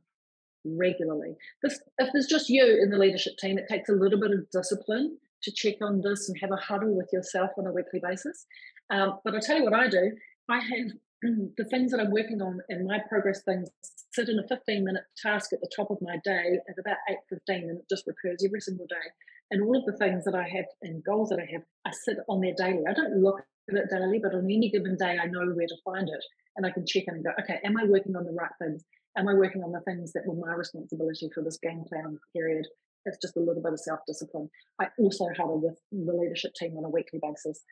regularly. 0.65 1.35
This, 1.63 1.79
if 1.99 2.11
there's 2.13 2.27
just 2.27 2.49
you 2.49 2.81
in 2.83 2.89
the 2.89 2.99
leadership 2.99 3.37
team, 3.37 3.59
it 3.59 3.67
takes 3.69 3.91
a 3.91 3.93
little 3.93 4.19
bit 4.19 4.31
of 4.31 4.51
discipline 4.51 5.19
to 5.43 5.53
check 5.53 5.75
on 5.83 6.01
this 6.01 6.29
and 6.29 6.39
have 6.41 6.53
a 6.53 6.57
huddle 6.57 6.97
with 6.97 7.11
yourself 7.13 7.51
on 7.59 7.67
a 7.67 7.73
weekly 7.73 8.01
basis. 8.03 8.47
Um, 8.89 9.19
but 9.25 9.35
I'll 9.35 9.41
tell 9.41 9.59
you 9.59 9.65
what 9.65 9.75
I 9.75 9.89
do. 9.89 10.13
I 10.49 10.59
have 10.59 10.93
the 11.57 11.65
things 11.65 11.91
that 11.91 12.01
I'm 12.01 12.11
working 12.11 12.43
on 12.43 12.61
and 12.69 12.87
my 12.87 12.99
progress 13.09 13.43
things 13.45 13.69
sit 14.13 14.29
in 14.29 14.39
a 14.39 14.47
15 14.47 14.85
minute 14.85 15.05
task 15.21 15.53
at 15.53 15.61
the 15.61 15.71
top 15.75 15.91
of 15.91 15.99
my 16.03 16.17
day 16.25 16.59
at 16.69 16.79
about 16.79 16.99
8.15 17.33 17.71
and 17.71 17.79
it 17.79 17.89
just 17.89 18.07
recurs 18.07 18.45
every 18.45 18.61
single 18.61 18.87
day. 18.87 19.09
And 19.51 19.63
all 19.63 19.77
of 19.77 19.85
the 19.85 19.97
things 19.97 20.25
that 20.25 20.35
I 20.35 20.49
have 20.49 20.67
and 20.83 21.05
goals 21.05 21.31
that 21.31 21.39
I 21.39 21.49
have, 21.53 21.63
I 21.87 21.93
sit 21.93 22.19
on 22.29 22.41
there 22.41 22.55
daily. 22.57 22.85
I 22.89 22.93
don't 22.93 23.23
look 23.23 23.41
at 23.71 23.77
it 23.77 23.91
daily, 23.91 24.19
but 24.23 24.35
on 24.35 24.45
any 24.45 24.71
given 24.71 24.97
day, 24.97 25.17
I 25.21 25.27
know 25.27 25.47
where 25.47 25.67
to 25.67 25.77
find 25.85 26.09
it. 26.09 26.25
And 26.57 26.67
I 26.67 26.71
can 26.71 26.85
check 26.87 27.05
in 27.09 27.15
and 27.15 27.25
go, 27.25 27.31
okay, 27.41 27.59
am 27.65 27.77
I 27.77 27.85
working 27.85 28.17
on 28.17 28.25
the 28.25 28.33
right 28.33 28.51
things? 28.61 28.85
Am 29.17 29.29
I 29.29 29.35
working 29.35 29.63
on 29.63 29.73
the 29.73 29.81
things 29.81 30.13
that 30.13 30.23
were 30.27 30.35
my 30.35 30.55
responsibility 30.55 31.31
for 31.35 31.43
this 31.43 31.59
game 31.63 31.85
plan 31.89 32.19
period? 32.35 32.67
It's 33.07 33.19
just 33.21 33.37
a 33.37 33.41
little 33.41 33.63
bit 33.63 33.73
of 33.73 33.81
self 33.81 34.01
discipline. 34.07 34.49
I 34.81 34.87
also 34.99 35.27
huddle 35.37 35.61
with 35.61 35.79
the 35.93 36.13
leadership 36.13 36.53
team 36.55 36.77
on 36.77 36.85
a 36.85 36.89
weekly 36.89 37.21
basis 37.23 37.63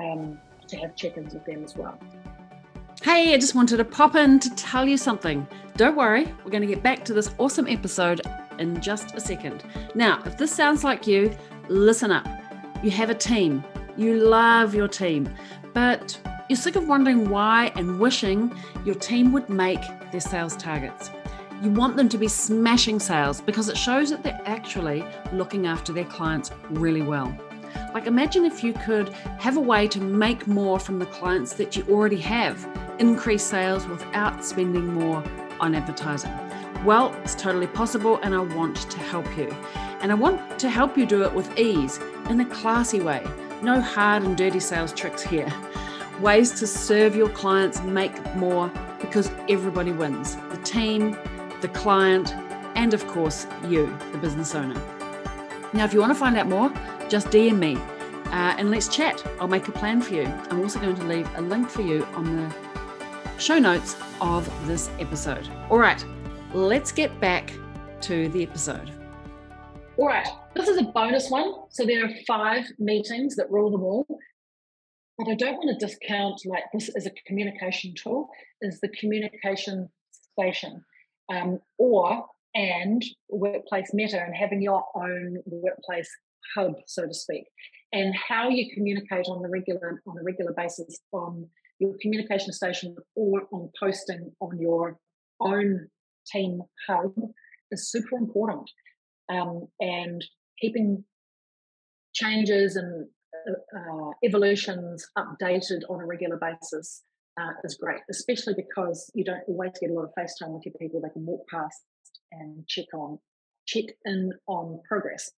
um, 0.00 0.38
to 0.68 0.76
have 0.78 0.96
check 0.96 1.16
ins 1.16 1.32
with 1.32 1.44
them 1.46 1.64
as 1.64 1.76
well. 1.76 1.98
Hey, 3.02 3.32
I 3.32 3.38
just 3.38 3.54
wanted 3.54 3.78
to 3.78 3.84
pop 3.86 4.14
in 4.14 4.38
to 4.40 4.54
tell 4.56 4.86
you 4.86 4.98
something. 4.98 5.48
Don't 5.76 5.96
worry, 5.96 6.26
we're 6.44 6.50
going 6.50 6.60
to 6.60 6.66
get 6.66 6.82
back 6.82 7.02
to 7.06 7.14
this 7.14 7.34
awesome 7.38 7.66
episode 7.66 8.20
in 8.58 8.78
just 8.78 9.14
a 9.14 9.20
second. 9.20 9.64
Now, 9.94 10.22
if 10.26 10.36
this 10.36 10.52
sounds 10.52 10.84
like 10.84 11.06
you, 11.06 11.34
listen 11.68 12.10
up. 12.10 12.28
You 12.82 12.90
have 12.90 13.08
a 13.08 13.14
team, 13.14 13.64
you 13.96 14.16
love 14.16 14.74
your 14.74 14.86
team, 14.86 15.34
but 15.72 16.20
you're 16.50 16.58
sick 16.58 16.76
of 16.76 16.88
wondering 16.88 17.30
why 17.30 17.72
and 17.74 17.98
wishing 17.98 18.54
your 18.84 18.96
team 18.96 19.32
would 19.32 19.48
make 19.48 19.80
their 20.12 20.20
sales 20.20 20.54
targets. 20.54 21.10
You 21.62 21.70
want 21.70 21.96
them 21.96 22.08
to 22.10 22.18
be 22.18 22.28
smashing 22.28 23.00
sales 23.00 23.40
because 23.40 23.70
it 23.70 23.78
shows 23.78 24.10
that 24.10 24.22
they're 24.22 24.42
actually 24.44 25.06
looking 25.32 25.66
after 25.66 25.94
their 25.94 26.04
clients 26.04 26.50
really 26.68 27.02
well. 27.02 27.34
Like, 27.94 28.06
imagine 28.06 28.44
if 28.44 28.62
you 28.62 28.72
could 28.72 29.08
have 29.38 29.56
a 29.56 29.60
way 29.60 29.88
to 29.88 30.00
make 30.00 30.46
more 30.46 30.78
from 30.78 30.98
the 30.98 31.06
clients 31.06 31.54
that 31.54 31.76
you 31.76 31.84
already 31.88 32.18
have 32.18 32.68
increase 33.00 33.42
sales 33.42 33.88
without 33.88 34.44
spending 34.44 34.94
more 34.94 35.24
on 35.58 35.74
advertising? 35.74 36.32
Well, 36.84 37.14
it's 37.22 37.34
totally 37.34 37.66
possible, 37.66 38.20
and 38.22 38.34
I 38.34 38.40
want 38.40 38.76
to 38.76 38.98
help 38.98 39.26
you. 39.36 39.50
And 40.00 40.12
I 40.12 40.14
want 40.14 40.58
to 40.60 40.70
help 40.70 40.96
you 40.96 41.04
do 41.04 41.24
it 41.24 41.32
with 41.32 41.58
ease 41.58 41.98
in 42.28 42.40
a 42.40 42.46
classy 42.46 43.00
way. 43.00 43.26
No 43.62 43.80
hard 43.80 44.22
and 44.22 44.36
dirty 44.36 44.60
sales 44.60 44.92
tricks 44.92 45.22
here. 45.22 45.52
Ways 46.20 46.52
to 46.60 46.66
serve 46.66 47.16
your 47.16 47.28
clients, 47.30 47.82
make 47.82 48.34
more, 48.36 48.70
because 49.00 49.30
everybody 49.48 49.92
wins 49.92 50.36
the 50.50 50.58
team, 50.58 51.16
the 51.60 51.68
client, 51.68 52.34
and 52.76 52.94
of 52.94 53.06
course, 53.08 53.46
you, 53.68 53.94
the 54.12 54.18
business 54.18 54.54
owner. 54.54 54.80
Now, 55.72 55.84
if 55.84 55.92
you 55.92 56.00
want 56.00 56.12
to 56.12 56.18
find 56.18 56.36
out 56.36 56.48
more, 56.48 56.72
just 57.08 57.28
DM 57.28 57.58
me 57.58 57.76
uh, 58.26 58.54
and 58.58 58.70
let's 58.70 58.88
chat. 58.88 59.24
I'll 59.40 59.48
make 59.48 59.68
a 59.68 59.72
plan 59.72 60.00
for 60.00 60.14
you. 60.14 60.24
I'm 60.50 60.60
also 60.60 60.80
going 60.80 60.96
to 60.96 61.04
leave 61.04 61.28
a 61.36 61.40
link 61.40 61.68
for 61.68 61.82
you 61.82 62.04
on 62.14 62.36
the 62.36 62.69
show 63.40 63.58
notes 63.58 63.96
of 64.20 64.48
this 64.66 64.90
episode. 64.98 65.48
All 65.70 65.78
right, 65.78 66.04
let's 66.52 66.92
get 66.92 67.18
back 67.20 67.52
to 68.02 68.28
the 68.28 68.42
episode. 68.42 68.90
All 69.96 70.06
right, 70.06 70.28
this 70.54 70.68
is 70.68 70.78
a 70.78 70.84
bonus 70.84 71.30
one. 71.30 71.54
So 71.70 71.84
there 71.86 72.04
are 72.04 72.10
five 72.26 72.64
meetings 72.78 73.36
that 73.36 73.50
rule 73.50 73.70
them 73.70 73.82
all. 73.82 74.06
But 75.18 75.28
I 75.28 75.34
don't 75.34 75.56
want 75.56 75.78
to 75.78 75.86
discount 75.86 76.40
like 76.46 76.64
this 76.72 76.88
as 76.96 77.06
a 77.06 77.10
communication 77.26 77.94
tool, 77.94 78.28
is 78.62 78.80
the 78.80 78.88
communication 78.88 79.88
station. 80.38 80.84
Um, 81.30 81.60
or 81.78 82.26
and 82.54 83.04
workplace 83.28 83.90
meta 83.92 84.20
and 84.20 84.34
having 84.34 84.60
your 84.60 84.84
own 84.96 85.38
workplace 85.46 86.10
hub, 86.54 86.74
so 86.86 87.06
to 87.06 87.14
speak, 87.14 87.44
and 87.92 88.14
how 88.14 88.48
you 88.48 88.74
communicate 88.74 89.26
on 89.26 89.42
the 89.42 89.48
regular 89.48 90.02
on 90.06 90.18
a 90.18 90.22
regular 90.22 90.52
basis 90.52 90.98
on 91.12 91.48
your 91.80 91.94
communication 92.00 92.52
station 92.52 92.94
or 93.16 93.42
on 93.52 93.70
posting 93.80 94.30
on 94.40 94.58
your 94.60 94.98
own 95.40 95.88
team 96.30 96.60
hub 96.86 97.14
is 97.70 97.90
super 97.90 98.16
important. 98.16 98.70
Um, 99.32 99.66
and 99.80 100.24
keeping 100.60 101.04
changes 102.14 102.76
and 102.76 103.06
uh, 103.48 103.78
uh, 103.78 104.10
evolutions 104.24 105.06
updated 105.16 105.80
on 105.88 106.00
a 106.00 106.06
regular 106.06 106.38
basis 106.38 107.02
uh, 107.40 107.52
is 107.64 107.78
great, 107.80 108.00
especially 108.10 108.54
because 108.54 109.10
you 109.14 109.24
don't 109.24 109.42
always 109.48 109.72
get 109.80 109.90
a 109.90 109.94
lot 109.94 110.04
of 110.04 110.10
FaceTime 110.18 110.50
with 110.50 110.66
your 110.66 110.74
people. 110.80 111.00
They 111.00 111.10
can 111.10 111.24
walk 111.24 111.46
past 111.48 111.80
and 112.32 112.66
check 112.68 112.86
on, 112.94 113.18
check 113.66 113.84
in 114.04 114.32
on 114.46 114.80
progress. 114.88 115.30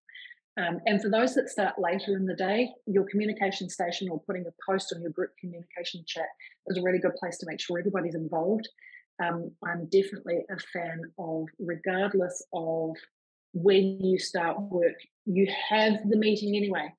Um, 0.55 0.79
and 0.85 1.01
for 1.01 1.09
those 1.09 1.33
that 1.33 1.49
start 1.49 1.75
later 1.79 2.15
in 2.15 2.25
the 2.25 2.35
day, 2.35 2.69
your 2.85 3.05
communication 3.09 3.69
station 3.69 4.07
or 4.09 4.21
putting 4.21 4.45
a 4.45 4.71
post 4.71 4.93
on 4.95 5.01
your 5.01 5.11
group 5.11 5.31
communication 5.39 6.03
chat 6.05 6.27
is 6.67 6.77
a 6.77 6.81
really 6.83 6.99
good 6.99 7.15
place 7.15 7.37
to 7.39 7.47
make 7.47 7.59
sure 7.59 7.79
everybody's 7.79 8.15
involved. 8.15 8.67
Um, 9.23 9.51
I'm 9.65 9.85
definitely 9.87 10.41
a 10.51 10.59
fan 10.71 11.01
of, 11.17 11.47
regardless 11.59 12.45
of 12.53 12.95
when 13.53 13.99
you 13.99 14.19
start 14.19 14.59
work, 14.59 14.95
you 15.25 15.47
have 15.69 15.93
the 16.07 16.17
meeting 16.17 16.55
anyway. 16.55 16.93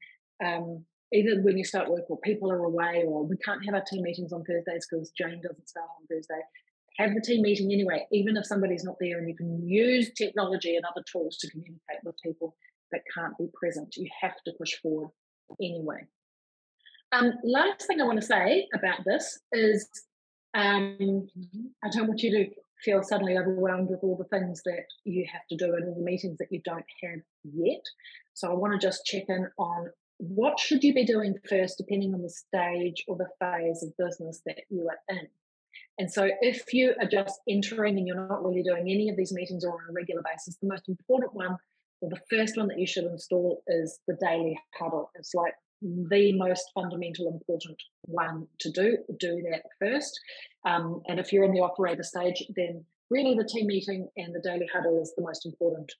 Um, 0.45 0.85
either 1.13 1.41
when 1.43 1.57
you 1.57 1.65
start 1.65 1.89
work 1.89 2.05
or 2.09 2.19
people 2.21 2.51
are 2.51 2.65
away 2.65 3.05
or 3.07 3.25
we 3.25 3.37
can't 3.37 3.65
have 3.65 3.75
our 3.75 3.85
team 3.89 4.03
meetings 4.03 4.33
on 4.33 4.43
Thursdays 4.45 4.87
because 4.91 5.11
Jane 5.11 5.41
doesn't 5.41 5.69
start 5.69 5.89
on 6.01 6.07
Thursday. 6.09 6.41
Have 6.99 7.15
the 7.15 7.21
team 7.21 7.43
meeting 7.43 7.73
anyway, 7.73 8.07
even 8.13 8.37
if 8.37 8.47
somebody's 8.47 8.85
not 8.85 8.97
there, 9.01 9.19
and 9.19 9.29
you 9.29 9.37
can 9.37 9.67
use 9.69 10.13
technology 10.13 10.77
and 10.77 10.85
other 10.85 11.05
tools 11.11 11.37
to 11.39 11.51
communicate 11.51 11.99
with 12.05 12.15
people 12.23 12.57
that 12.95 13.03
can't 13.13 13.37
be 13.37 13.49
present. 13.53 13.97
You 13.97 14.09
have 14.23 14.37
to 14.47 14.53
push 14.59 14.75
forward 14.81 15.11
anyway. 15.61 16.07
Um, 17.13 17.35
last 17.45 17.87
thing 17.87 18.01
I 18.01 18.05
want 18.05 18.21
to 18.21 18.27
say 18.27 18.67
about 18.75 19.05
this 19.05 19.39
is 19.53 19.89
um, 20.55 21.29
I 21.85 21.91
don't 21.91 22.09
want 22.09 22.23
you 22.23 22.31
to 22.31 22.51
feel 22.83 23.03
suddenly 23.03 23.37
overwhelmed 23.37 23.89
with 23.91 24.01
all 24.03 24.17
the 24.17 24.37
things 24.37 24.63
that 24.65 24.85
you 25.05 25.27
have 25.33 25.47
to 25.49 25.57
do 25.57 25.75
and 25.75 25.89
all 25.89 25.95
the 25.95 26.05
meetings 26.05 26.39
that 26.39 26.51
you 26.51 26.61
don't 26.65 26.85
have 27.03 27.21
yet. 27.43 27.83
So 28.35 28.51
I 28.51 28.55
want 28.55 28.79
to 28.79 28.85
just 28.85 29.05
check 29.05 29.25
in 29.29 29.49
on 29.59 29.91
what 30.19 30.59
should 30.61 30.85
you 30.85 30.95
be 30.95 31.05
doing 31.05 31.35
first, 31.49 31.79
depending 31.79 32.15
on 32.15 32.23
the 32.23 32.31
stage 32.31 33.05
or 33.09 33.17
the 33.17 33.29
phase 33.41 33.83
of 33.83 33.97
business 33.97 34.43
that 34.47 34.59
you 34.71 34.89
are 34.89 35.17
in. 35.17 35.27
And 35.99 36.13
so, 36.13 36.29
if 36.41 36.73
you 36.73 36.95
are 37.01 37.09
just 37.09 37.41
entering 37.49 37.99
and 37.99 38.07
you're 38.07 38.29
not 38.29 38.45
really 38.45 38.63
doing 38.63 38.83
any 38.89 39.09
of 39.09 39.17
these 39.17 39.33
meetings 39.33 39.65
or 39.65 39.73
on 39.73 39.91
a 39.91 39.93
regular 39.93 40.23
basis, 40.23 40.57
the 40.57 40.69
most 40.69 40.89
important 40.89 41.35
one 41.35 41.57
well, 42.01 42.11
the 42.11 42.37
first 42.37 42.57
one 42.57 42.69
that 42.69 42.79
you 42.79 42.87
should 42.87 43.05
install 43.05 43.63
is 43.67 43.99
the 44.07 44.17
daily 44.21 44.59
huddle. 44.79 45.11
It's 45.15 45.35
like 45.35 45.55
the 45.83 46.33
most 46.33 46.65
fundamental, 46.75 47.29
important 47.29 47.81
one 48.03 48.47
to 48.61 48.71
do. 48.71 48.99
Do 49.19 49.43
that 49.51 49.63
first. 49.81 50.19
Um, 50.67 51.03
and 51.09 51.21
if 51.21 51.33
you're 51.33 51.45
in 51.45 51.53
the 51.53 51.61
operator 51.61 52.03
stage, 52.03 52.43
then 52.57 52.85
really 53.11 53.35
the 53.35 53.49
team 53.49 53.67
meeting 53.67 54.09
and 54.17 54.35
the 54.35 54.41
daily 54.41 54.67
huddle 54.73 55.01
is 55.01 55.13
the 55.17 55.25
most 55.25 55.47
important 55.47 55.93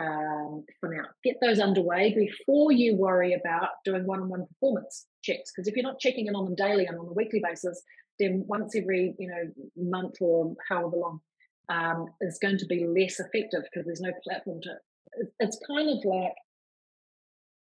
um, 0.00 0.64
for 0.80 0.94
now. 0.94 1.04
Get 1.24 1.36
those 1.40 1.60
underway 1.60 2.14
before 2.14 2.72
you 2.72 2.96
worry 2.96 3.34
about 3.34 3.68
doing 3.84 4.06
one 4.06 4.20
on 4.20 4.28
one 4.28 4.46
performance 4.46 5.06
checks. 5.22 5.52
Because 5.54 5.68
if 5.68 5.76
you're 5.76 5.82
not 5.82 6.00
checking 6.00 6.26
in 6.26 6.34
on 6.34 6.44
them 6.44 6.54
daily 6.54 6.86
and 6.86 6.98
on 6.98 7.06
a 7.06 7.12
weekly 7.12 7.40
basis, 7.42 7.82
then 8.18 8.44
once 8.46 8.74
every 8.76 9.14
you 9.18 9.28
know 9.28 9.52
month 9.76 10.14
or 10.20 10.54
however 10.68 10.96
long 10.96 11.20
um, 11.68 12.06
is 12.20 12.38
going 12.40 12.58
to 12.58 12.66
be 12.66 12.86
less 12.86 13.20
effective 13.20 13.62
because 13.64 13.86
there's 13.86 14.00
no 14.00 14.12
platform 14.24 14.60
to 14.62 14.70
it's 15.38 15.60
kind 15.66 15.88
of 15.88 16.04
like, 16.04 16.34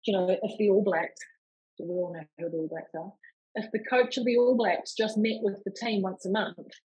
you 0.05 0.13
know, 0.13 0.29
if 0.29 0.57
the 0.57 0.69
All 0.69 0.83
Blacks, 0.83 1.19
we 1.79 1.87
all 1.87 2.13
know 2.13 2.23
who 2.39 2.49
the 2.49 2.57
All 2.57 2.67
Blacks 2.67 2.91
are, 2.97 3.11
if 3.55 3.71
the 3.71 3.83
coach 3.89 4.17
of 4.17 4.25
the 4.25 4.37
All 4.37 4.55
Blacks 4.55 4.93
just 4.95 5.17
met 5.17 5.39
with 5.41 5.61
the 5.65 5.71
team 5.71 6.01
once 6.01 6.25
a 6.25 6.29
month 6.29 6.57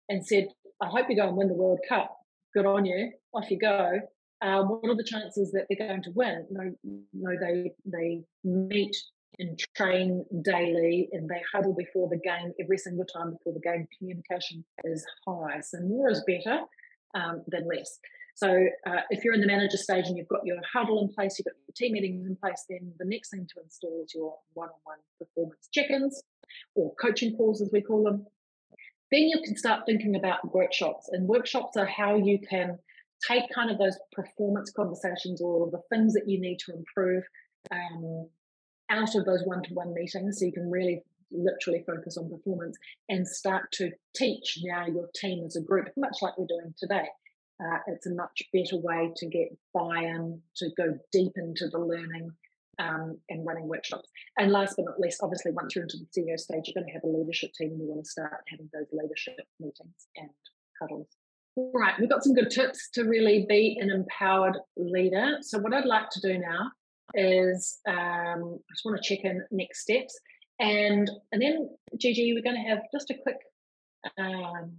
and 0.10 0.25
said, 0.25 0.48
I 0.81 0.88
hope 0.88 1.10
you 1.10 1.15
go 1.15 1.27
and 1.27 1.38
win 1.38 1.48
the 1.48 1.53
World 1.53 1.79
Cup, 1.88 2.15
good 2.53 2.65
on 2.65 2.86
you, 2.86 3.12
off 3.34 3.50
you 3.50 3.60
go. 3.60 4.00
Uh, 4.41 4.63
what 4.63 4.89
are 4.89 4.96
the 4.96 5.03
chances 5.03 5.51
that 5.51 5.65
they're 5.69 5.88
going 5.88 6.01
to 6.03 6.12
win? 6.15 6.46
No, 6.50 6.74
no, 7.13 7.36
they 7.41 7.74
they 7.86 8.24
meet 8.46 8.96
and 9.38 9.60
train 9.75 10.25
daily 10.43 11.10
and 11.12 11.29
they 11.29 11.41
huddle 11.53 11.74
before 11.74 12.10
the 12.10 12.17
game 12.17 12.53
every 12.62 12.77
single 12.77 13.05
time 13.05 13.31
before 13.31 13.53
the 13.53 13.60
game. 13.60 13.86
Communication 13.98 14.63
is 14.86 15.05
high, 15.27 15.60
so 15.62 15.79
more 15.81 16.10
is 16.10 16.24
better 16.25 16.62
um, 17.15 17.43
than 17.48 17.67
less. 17.67 18.00
So 18.41 18.48
uh, 18.88 19.01
if 19.10 19.25
you're 19.25 19.34
in 19.34 19.41
the 19.41 19.48
manager 19.48 19.75
stage 19.75 20.05
and 20.08 20.17
you've 20.17 20.29
got 20.29 20.46
your 20.46 20.55
huddle 20.74 21.01
in 21.01 21.10
place, 21.13 21.38
you've 21.38 21.46
got 21.46 21.55
your 21.67 21.74
team 21.75 21.91
meetings 21.91 22.25
in 22.25 22.38
place, 22.38 22.63
then 22.69 22.93
the 22.98 23.03
next 23.05 23.31
thing 23.31 23.46
to 23.53 23.62
install 23.62 24.01
is 24.05 24.13
your 24.15 24.34
one-on-one 24.53 25.00
performance 25.19 25.67
check-ins 25.74 26.24
or 26.74 26.93
coaching 26.96 27.36
calls, 27.36 27.62
as 27.62 27.69
we 27.74 27.81
call 27.81 28.05
them. 28.05 28.25
Then 29.12 29.24
you 29.24 29.41
can 29.43 29.58
start 29.58 29.81
thinking 29.86 30.15
about 30.15 30.53
workshops, 30.53 31.10
and 31.12 31.27
workshops 31.27 31.75
are 31.75 31.86
how 31.86 32.15
you 32.15 32.39
can 32.50 32.79
take 33.27 33.43
kind 33.53 33.69
of 33.69 33.77
those 33.77 33.98
performance 34.13 34.72
conversations 34.74 35.41
or 35.41 35.69
the 35.69 35.81
things 35.93 36.13
that 36.13 36.24
you 36.25 36.39
need 36.39 36.60
to 36.60 36.74
improve 36.74 37.24
um, 37.72 38.29
out 38.89 39.15
of 39.15 39.25
those 39.25 39.43
one-to-one 39.43 39.93
meetings, 39.93 40.39
so 40.39 40.46
you 40.46 40.53
can 40.53 40.72
really 40.72 41.03
literally 41.29 41.84
focus 41.86 42.17
on 42.17 42.29
performance 42.29 42.77
and 43.10 43.27
start 43.27 43.63
to 43.74 43.91
teach 44.15 44.60
now 44.63 44.86
your 44.88 45.10
team 45.13 45.43
as 45.46 45.58
a 45.58 45.62
group, 45.62 45.89
much 45.98 46.19
like 46.22 46.38
we're 46.38 46.48
doing 46.48 46.74
today. 46.77 47.05
Uh, 47.63 47.80
it's 47.88 48.06
a 48.06 48.13
much 48.13 48.44
better 48.54 48.78
way 48.78 49.12
to 49.18 49.25
get 49.28 49.50
buy-in, 49.74 50.42
to 50.56 50.70
go 50.78 50.98
deep 51.12 51.34
into 51.36 51.68
the 51.68 51.78
learning 51.78 52.32
um, 52.80 53.18
and 53.30 53.46
running 53.46 53.68
workshops. 53.68 54.10
And 54.38 54.51
last 54.51 54.75
but 54.78 54.86
not 54.86 55.00
least, 55.00 55.20
obviously, 55.22 55.51
once 55.51 55.75
you're 55.75 55.84
into 55.84 55.98
the 55.98 56.06
CEO 56.06 56.39
stage, 56.39 56.63
you're 56.68 56.82
going 56.82 56.88
to 56.88 56.94
have 56.94 57.04
a 57.04 57.08
leadership 57.08 57.51
team 57.54 57.72
and 57.72 57.80
you 57.82 57.88
want 57.88 58.06
to 58.06 58.10
start 58.10 58.44
having 58.48 58.70
those 58.74 58.88
leadership 58.94 59.36
meetings 59.60 60.08
and 60.16 60.30
huddles. 60.82 61.08
All 61.56 61.72
right, 61.74 62.00
we've 62.00 62.10
got 62.10 62.24
some 62.24 62.34
good 62.34 62.50
tips 62.50 62.89
to 62.94 63.04
really 63.04 63.46
be 63.50 63.78
an 63.82 63.89
empowered 63.89 64.58
leader. 64.78 65.38
So, 65.42 65.60
what 65.60 65.74
I'd 65.74 65.86
like 65.86 66.10
to 66.12 66.22
do 66.22 66.38
now 66.38 66.72
is 67.16 67.80
um, 67.88 68.60
I 68.60 68.74
just 68.74 68.86
want 68.86 69.01
to 69.01 69.16
check 69.16 69.25
in 69.25 69.44
next 69.51 69.82
steps. 69.82 70.18
And, 70.60 71.10
and 71.32 71.42
then, 71.42 71.70
Gigi, 71.98 72.34
we're 72.34 72.44
going 72.44 72.62
to 72.62 72.70
have 72.70 72.80
just 72.94 73.10
a 73.10 73.16
quick 73.22 73.38
um, 74.18 74.74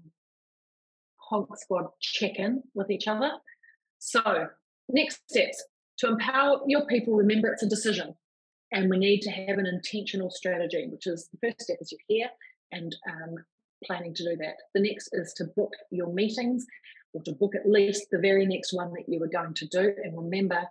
Honk 1.31 1.57
Squad 1.57 1.87
check 2.01 2.33
in 2.37 2.63
with 2.75 2.91
each 2.91 3.07
other. 3.07 3.31
So, 3.99 4.49
next 4.89 5.21
steps 5.29 5.63
to 5.99 6.09
empower 6.09 6.61
your 6.67 6.87
people, 6.87 7.15
remember 7.15 7.49
it's 7.49 7.63
a 7.63 7.69
decision. 7.69 8.15
And 8.73 8.91
we 8.91 8.99
need 8.99 9.21
to 9.23 9.31
have 9.31 9.59
an 9.59 9.67
intentional 9.67 10.31
strategy, 10.31 10.87
which 10.91 11.07
is 11.07 11.29
the 11.33 11.39
first 11.49 11.63
step 11.63 11.79
is 11.81 11.93
you're 11.93 12.01
here 12.09 12.29
and 12.73 12.95
um, 13.09 13.37
planning 13.85 14.15
to 14.15 14.25
do 14.25 14.37
that. 14.37 14.55
The 14.75 14.81
next 14.81 15.11
is 15.13 15.33
to 15.35 15.45
book 15.57 15.73
your 15.91 16.13
meetings 16.13 16.67
or 17.13 17.23
to 17.25 17.33
book 17.33 17.55
at 17.55 17.69
least 17.69 18.07
the 18.11 18.19
very 18.19 18.47
next 18.47 18.73
one 18.73 18.93
that 18.93 19.09
you 19.09 19.19
were 19.19 19.29
going 19.29 19.55
to 19.55 19.67
do. 19.67 19.93
And 20.03 20.17
remember 20.17 20.63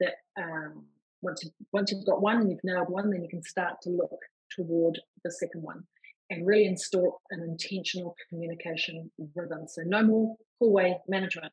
that 0.00 0.14
um, 0.36 0.84
once, 1.20 1.44
you, 1.44 1.50
once 1.72 1.90
you've 1.90 2.06
got 2.06 2.22
one 2.22 2.36
and 2.38 2.50
you've 2.50 2.62
nailed 2.62 2.90
one, 2.90 3.10
then 3.10 3.22
you 3.22 3.28
can 3.28 3.42
start 3.42 3.80
to 3.82 3.90
look 3.90 4.20
toward 4.56 5.00
the 5.24 5.30
second 5.30 5.62
one 5.62 5.84
and 6.30 6.46
really 6.46 6.66
install 6.66 7.20
an 7.30 7.40
intentional 7.42 8.14
communication 8.28 9.10
rhythm. 9.34 9.66
So 9.66 9.82
no 9.84 10.02
more 10.02 10.36
hallway 10.58 10.98
management. 11.08 11.52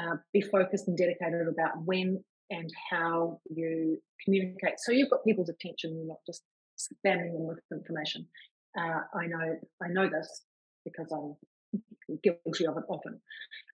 Uh, 0.00 0.16
be 0.32 0.40
focused 0.40 0.88
and 0.88 0.96
dedicated 0.96 1.46
about 1.46 1.84
when 1.84 2.22
and 2.50 2.70
how 2.90 3.40
you 3.54 3.98
communicate. 4.24 4.74
So 4.78 4.92
you've 4.92 5.10
got 5.10 5.24
people's 5.24 5.48
attention, 5.48 5.96
you're 5.96 6.06
not 6.06 6.18
just 6.26 6.42
spamming 6.76 7.32
them 7.32 7.46
with 7.46 7.60
information. 7.72 8.26
Uh, 8.76 9.00
I 9.14 9.26
know 9.26 9.56
I 9.82 9.88
know 9.88 10.08
this 10.08 10.42
because 10.84 11.12
I'm 11.12 11.80
guilty 12.22 12.66
of 12.66 12.76
it 12.76 12.84
often. 12.88 13.20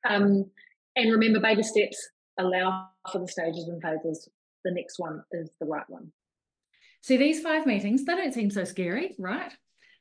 Um, 0.08 0.50
and 0.96 1.10
remember, 1.10 1.40
baby 1.40 1.62
steps 1.62 2.10
allow 2.38 2.88
for 3.10 3.20
the 3.20 3.28
stages 3.28 3.68
and 3.68 3.80
phases. 3.82 4.28
The 4.64 4.72
next 4.72 4.98
one 4.98 5.22
is 5.32 5.50
the 5.58 5.66
right 5.66 5.88
one. 5.88 6.12
See, 7.02 7.16
these 7.16 7.40
five 7.40 7.66
meetings, 7.66 8.04
they 8.04 8.14
don't 8.14 8.34
seem 8.34 8.50
so 8.50 8.64
scary, 8.64 9.14
right? 9.18 9.52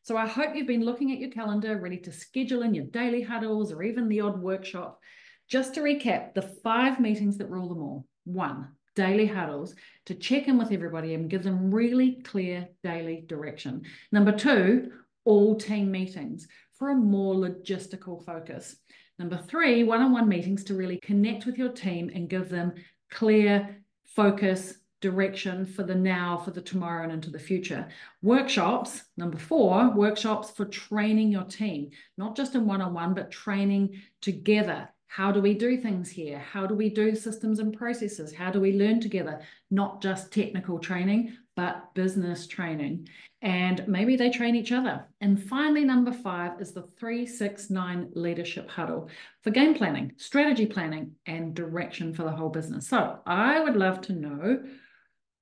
So 0.09 0.17
I 0.17 0.25
hope 0.25 0.55
you've 0.55 0.65
been 0.65 0.83
looking 0.83 1.11
at 1.11 1.19
your 1.19 1.29
calendar, 1.29 1.77
ready 1.77 1.97
to 1.97 2.11
schedule 2.11 2.63
in 2.63 2.73
your 2.73 2.85
daily 2.85 3.21
huddles 3.21 3.71
or 3.71 3.83
even 3.83 4.09
the 4.09 4.21
odd 4.21 4.41
workshop. 4.41 4.99
Just 5.47 5.75
to 5.75 5.81
recap, 5.81 6.33
the 6.33 6.51
five 6.63 6.99
meetings 6.99 7.37
that 7.37 7.51
rule 7.51 7.69
them 7.69 7.83
all. 7.83 8.07
One, 8.23 8.69
daily 8.95 9.27
huddles 9.27 9.75
to 10.07 10.15
check 10.15 10.47
in 10.47 10.57
with 10.57 10.71
everybody 10.71 11.13
and 11.13 11.29
give 11.29 11.43
them 11.43 11.69
really 11.69 12.23
clear 12.23 12.69
daily 12.81 13.23
direction. 13.27 13.83
Number 14.11 14.31
two, 14.31 14.93
all 15.25 15.55
team 15.55 15.91
meetings 15.91 16.47
for 16.73 16.89
a 16.89 16.95
more 16.95 17.35
logistical 17.35 18.25
focus. 18.25 18.77
Number 19.19 19.37
three, 19.37 19.83
one 19.83 20.01
on 20.01 20.11
one 20.11 20.27
meetings 20.27 20.63
to 20.63 20.73
really 20.73 20.97
connect 21.03 21.45
with 21.45 21.59
your 21.59 21.71
team 21.71 22.09
and 22.15 22.27
give 22.27 22.49
them 22.49 22.73
clear 23.11 23.77
focus, 24.15 24.73
direction 25.01 25.65
for 25.65 25.83
the 25.83 25.95
now, 25.95 26.37
for 26.37 26.51
the 26.51 26.61
tomorrow, 26.61 27.03
and 27.03 27.11
into 27.11 27.29
the 27.29 27.39
future. 27.39 27.87
Workshops, 28.21 29.03
number 29.17 29.37
four, 29.37 29.91
workshops 29.91 30.51
for 30.51 30.65
training 30.65 31.31
your 31.31 31.45
team, 31.45 31.91
not 32.17 32.35
just 32.35 32.55
in 32.55 32.65
one 32.65 32.81
on 32.81 32.93
one, 32.93 33.13
but 33.13 33.31
training 33.31 34.01
together 34.21 34.89
how 35.09 35.31
do 35.31 35.41
we 35.41 35.55
do 35.55 35.75
things 35.75 36.07
here? 36.11 36.37
How 36.37 36.67
do 36.67 36.75
we 36.75 36.87
do 36.91 37.15
systems 37.15 37.57
and 37.57 37.75
processes? 37.75 38.31
How 38.31 38.51
do 38.51 38.61
we 38.61 38.73
learn 38.73 39.01
together? 39.01 39.41
Not 39.71 40.03
just 40.03 40.31
technical 40.31 40.77
training, 40.77 41.35
but 41.55 41.91
business 41.95 42.45
training. 42.45 43.09
And 43.41 43.87
maybe 43.87 44.15
they 44.15 44.29
train 44.29 44.55
each 44.55 44.71
other. 44.71 45.07
And 45.19 45.41
finally, 45.41 45.83
number 45.83 46.13
five 46.13 46.61
is 46.61 46.73
the 46.73 46.83
369 46.99 48.11
leadership 48.13 48.69
huddle 48.69 49.09
for 49.41 49.49
game 49.49 49.73
planning, 49.73 50.13
strategy 50.17 50.67
planning, 50.67 51.15
and 51.25 51.55
direction 51.55 52.13
for 52.13 52.21
the 52.21 52.31
whole 52.31 52.49
business. 52.49 52.87
So 52.87 53.17
I 53.25 53.63
would 53.63 53.75
love 53.75 54.01
to 54.01 54.13
know 54.13 54.63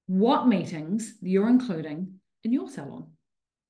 what 0.07 0.47
meetings 0.47 1.15
you're 1.21 1.49
including 1.49 2.13
in 2.43 2.53
your 2.53 2.69
salon. 2.69 3.07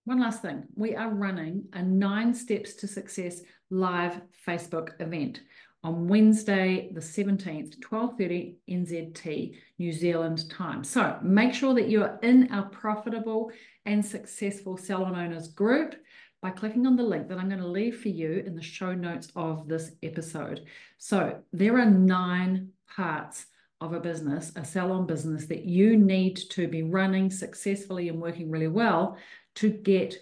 One 0.06 0.21
last 0.21 0.41
thing, 0.41 0.63
we 0.76 0.95
are 0.95 1.10
running 1.10 1.65
a 1.73 1.82
nine 1.82 2.34
steps 2.34 2.76
to 2.76 2.88
success 2.88 3.41
live 3.69 4.21
Facebook 4.47 4.91
event 5.02 5.41
on 5.84 6.08
Wednesday, 6.08 6.89
the 6.93 7.02
17th, 7.02 7.80
12.30 7.80 8.56
NZT, 8.69 9.56
New 9.80 9.91
Zealand 9.91 10.50
time. 10.50 10.84
So 10.84 11.17
make 11.21 11.54
sure 11.54 11.73
that 11.73 11.88
you 11.88 12.04
are 12.04 12.19
in 12.21 12.52
our 12.52 12.65
profitable 12.69 13.52
and 13.86 14.06
successful 14.06 14.78
salon 14.78 15.15
owners 15.15 15.50
group 15.50 15.95
by 16.41 16.52
clicking 16.52 16.86
on 16.86 16.95
the 16.95 17.04
link 17.04 17.28
that 17.30 17.38
I'm 17.38 17.50
going 17.50 17.62
to 17.62 17.67
leave 17.67 18.00
for 18.00 18.10
you 18.10 18.43
in 18.45 18.56
the 18.56 18.62
show 18.62 18.93
notes 18.93 19.32
of 19.36 19.67
this 19.67 19.91
episode. 20.04 20.65
So 20.97 21.39
there 21.52 21.78
are 21.80 21.86
nine 21.86 22.69
parts 22.95 23.45
of 23.81 23.93
a 23.93 23.99
business, 23.99 24.51
a 24.55 24.65
salon 24.65 25.05
business 25.05 25.45
that 25.47 25.65
you 25.65 25.97
need 25.97 26.35
to 26.49 26.67
be 26.67 26.83
running 26.83 27.29
successfully 27.29 28.09
and 28.09 28.21
working 28.21 28.49
really 28.49 28.67
well 28.67 29.17
to 29.55 29.69
get 29.69 30.15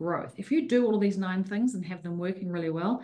growth. 0.00 0.34
If 0.36 0.50
you 0.50 0.68
do 0.68 0.86
all 0.86 0.94
of 0.94 1.00
these 1.00 1.18
nine 1.18 1.44
things 1.44 1.74
and 1.74 1.84
have 1.84 2.02
them 2.02 2.18
working 2.18 2.48
really 2.48 2.70
well, 2.70 3.02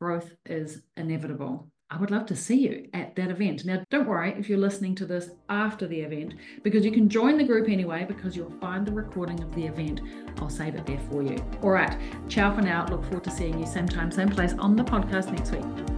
growth 0.00 0.30
is 0.46 0.82
inevitable. 0.96 1.70
I 1.90 1.96
would 1.96 2.10
love 2.10 2.26
to 2.26 2.36
see 2.36 2.56
you 2.56 2.88
at 2.92 3.16
that 3.16 3.30
event. 3.30 3.64
Now, 3.64 3.82
don't 3.90 4.06
worry 4.06 4.34
if 4.38 4.48
you're 4.48 4.58
listening 4.58 4.94
to 4.96 5.06
this 5.06 5.30
after 5.48 5.86
the 5.86 6.00
event, 6.00 6.34
because 6.62 6.84
you 6.84 6.92
can 6.92 7.08
join 7.08 7.38
the 7.38 7.44
group 7.44 7.66
anyway, 7.66 8.04
because 8.06 8.36
you'll 8.36 8.52
find 8.60 8.86
the 8.86 8.92
recording 8.92 9.42
of 9.42 9.54
the 9.54 9.64
event. 9.64 10.02
I'll 10.38 10.50
save 10.50 10.74
it 10.74 10.84
there 10.84 11.00
for 11.10 11.22
you. 11.22 11.42
All 11.62 11.70
right, 11.70 11.98
ciao 12.28 12.54
for 12.54 12.60
now. 12.60 12.86
Look 12.90 13.04
forward 13.04 13.24
to 13.24 13.30
seeing 13.30 13.58
you 13.58 13.66
same 13.66 13.88
time, 13.88 14.10
same 14.10 14.28
place 14.28 14.52
on 14.58 14.76
the 14.76 14.84
podcast 14.84 15.32
next 15.32 15.50
week. 15.52 15.97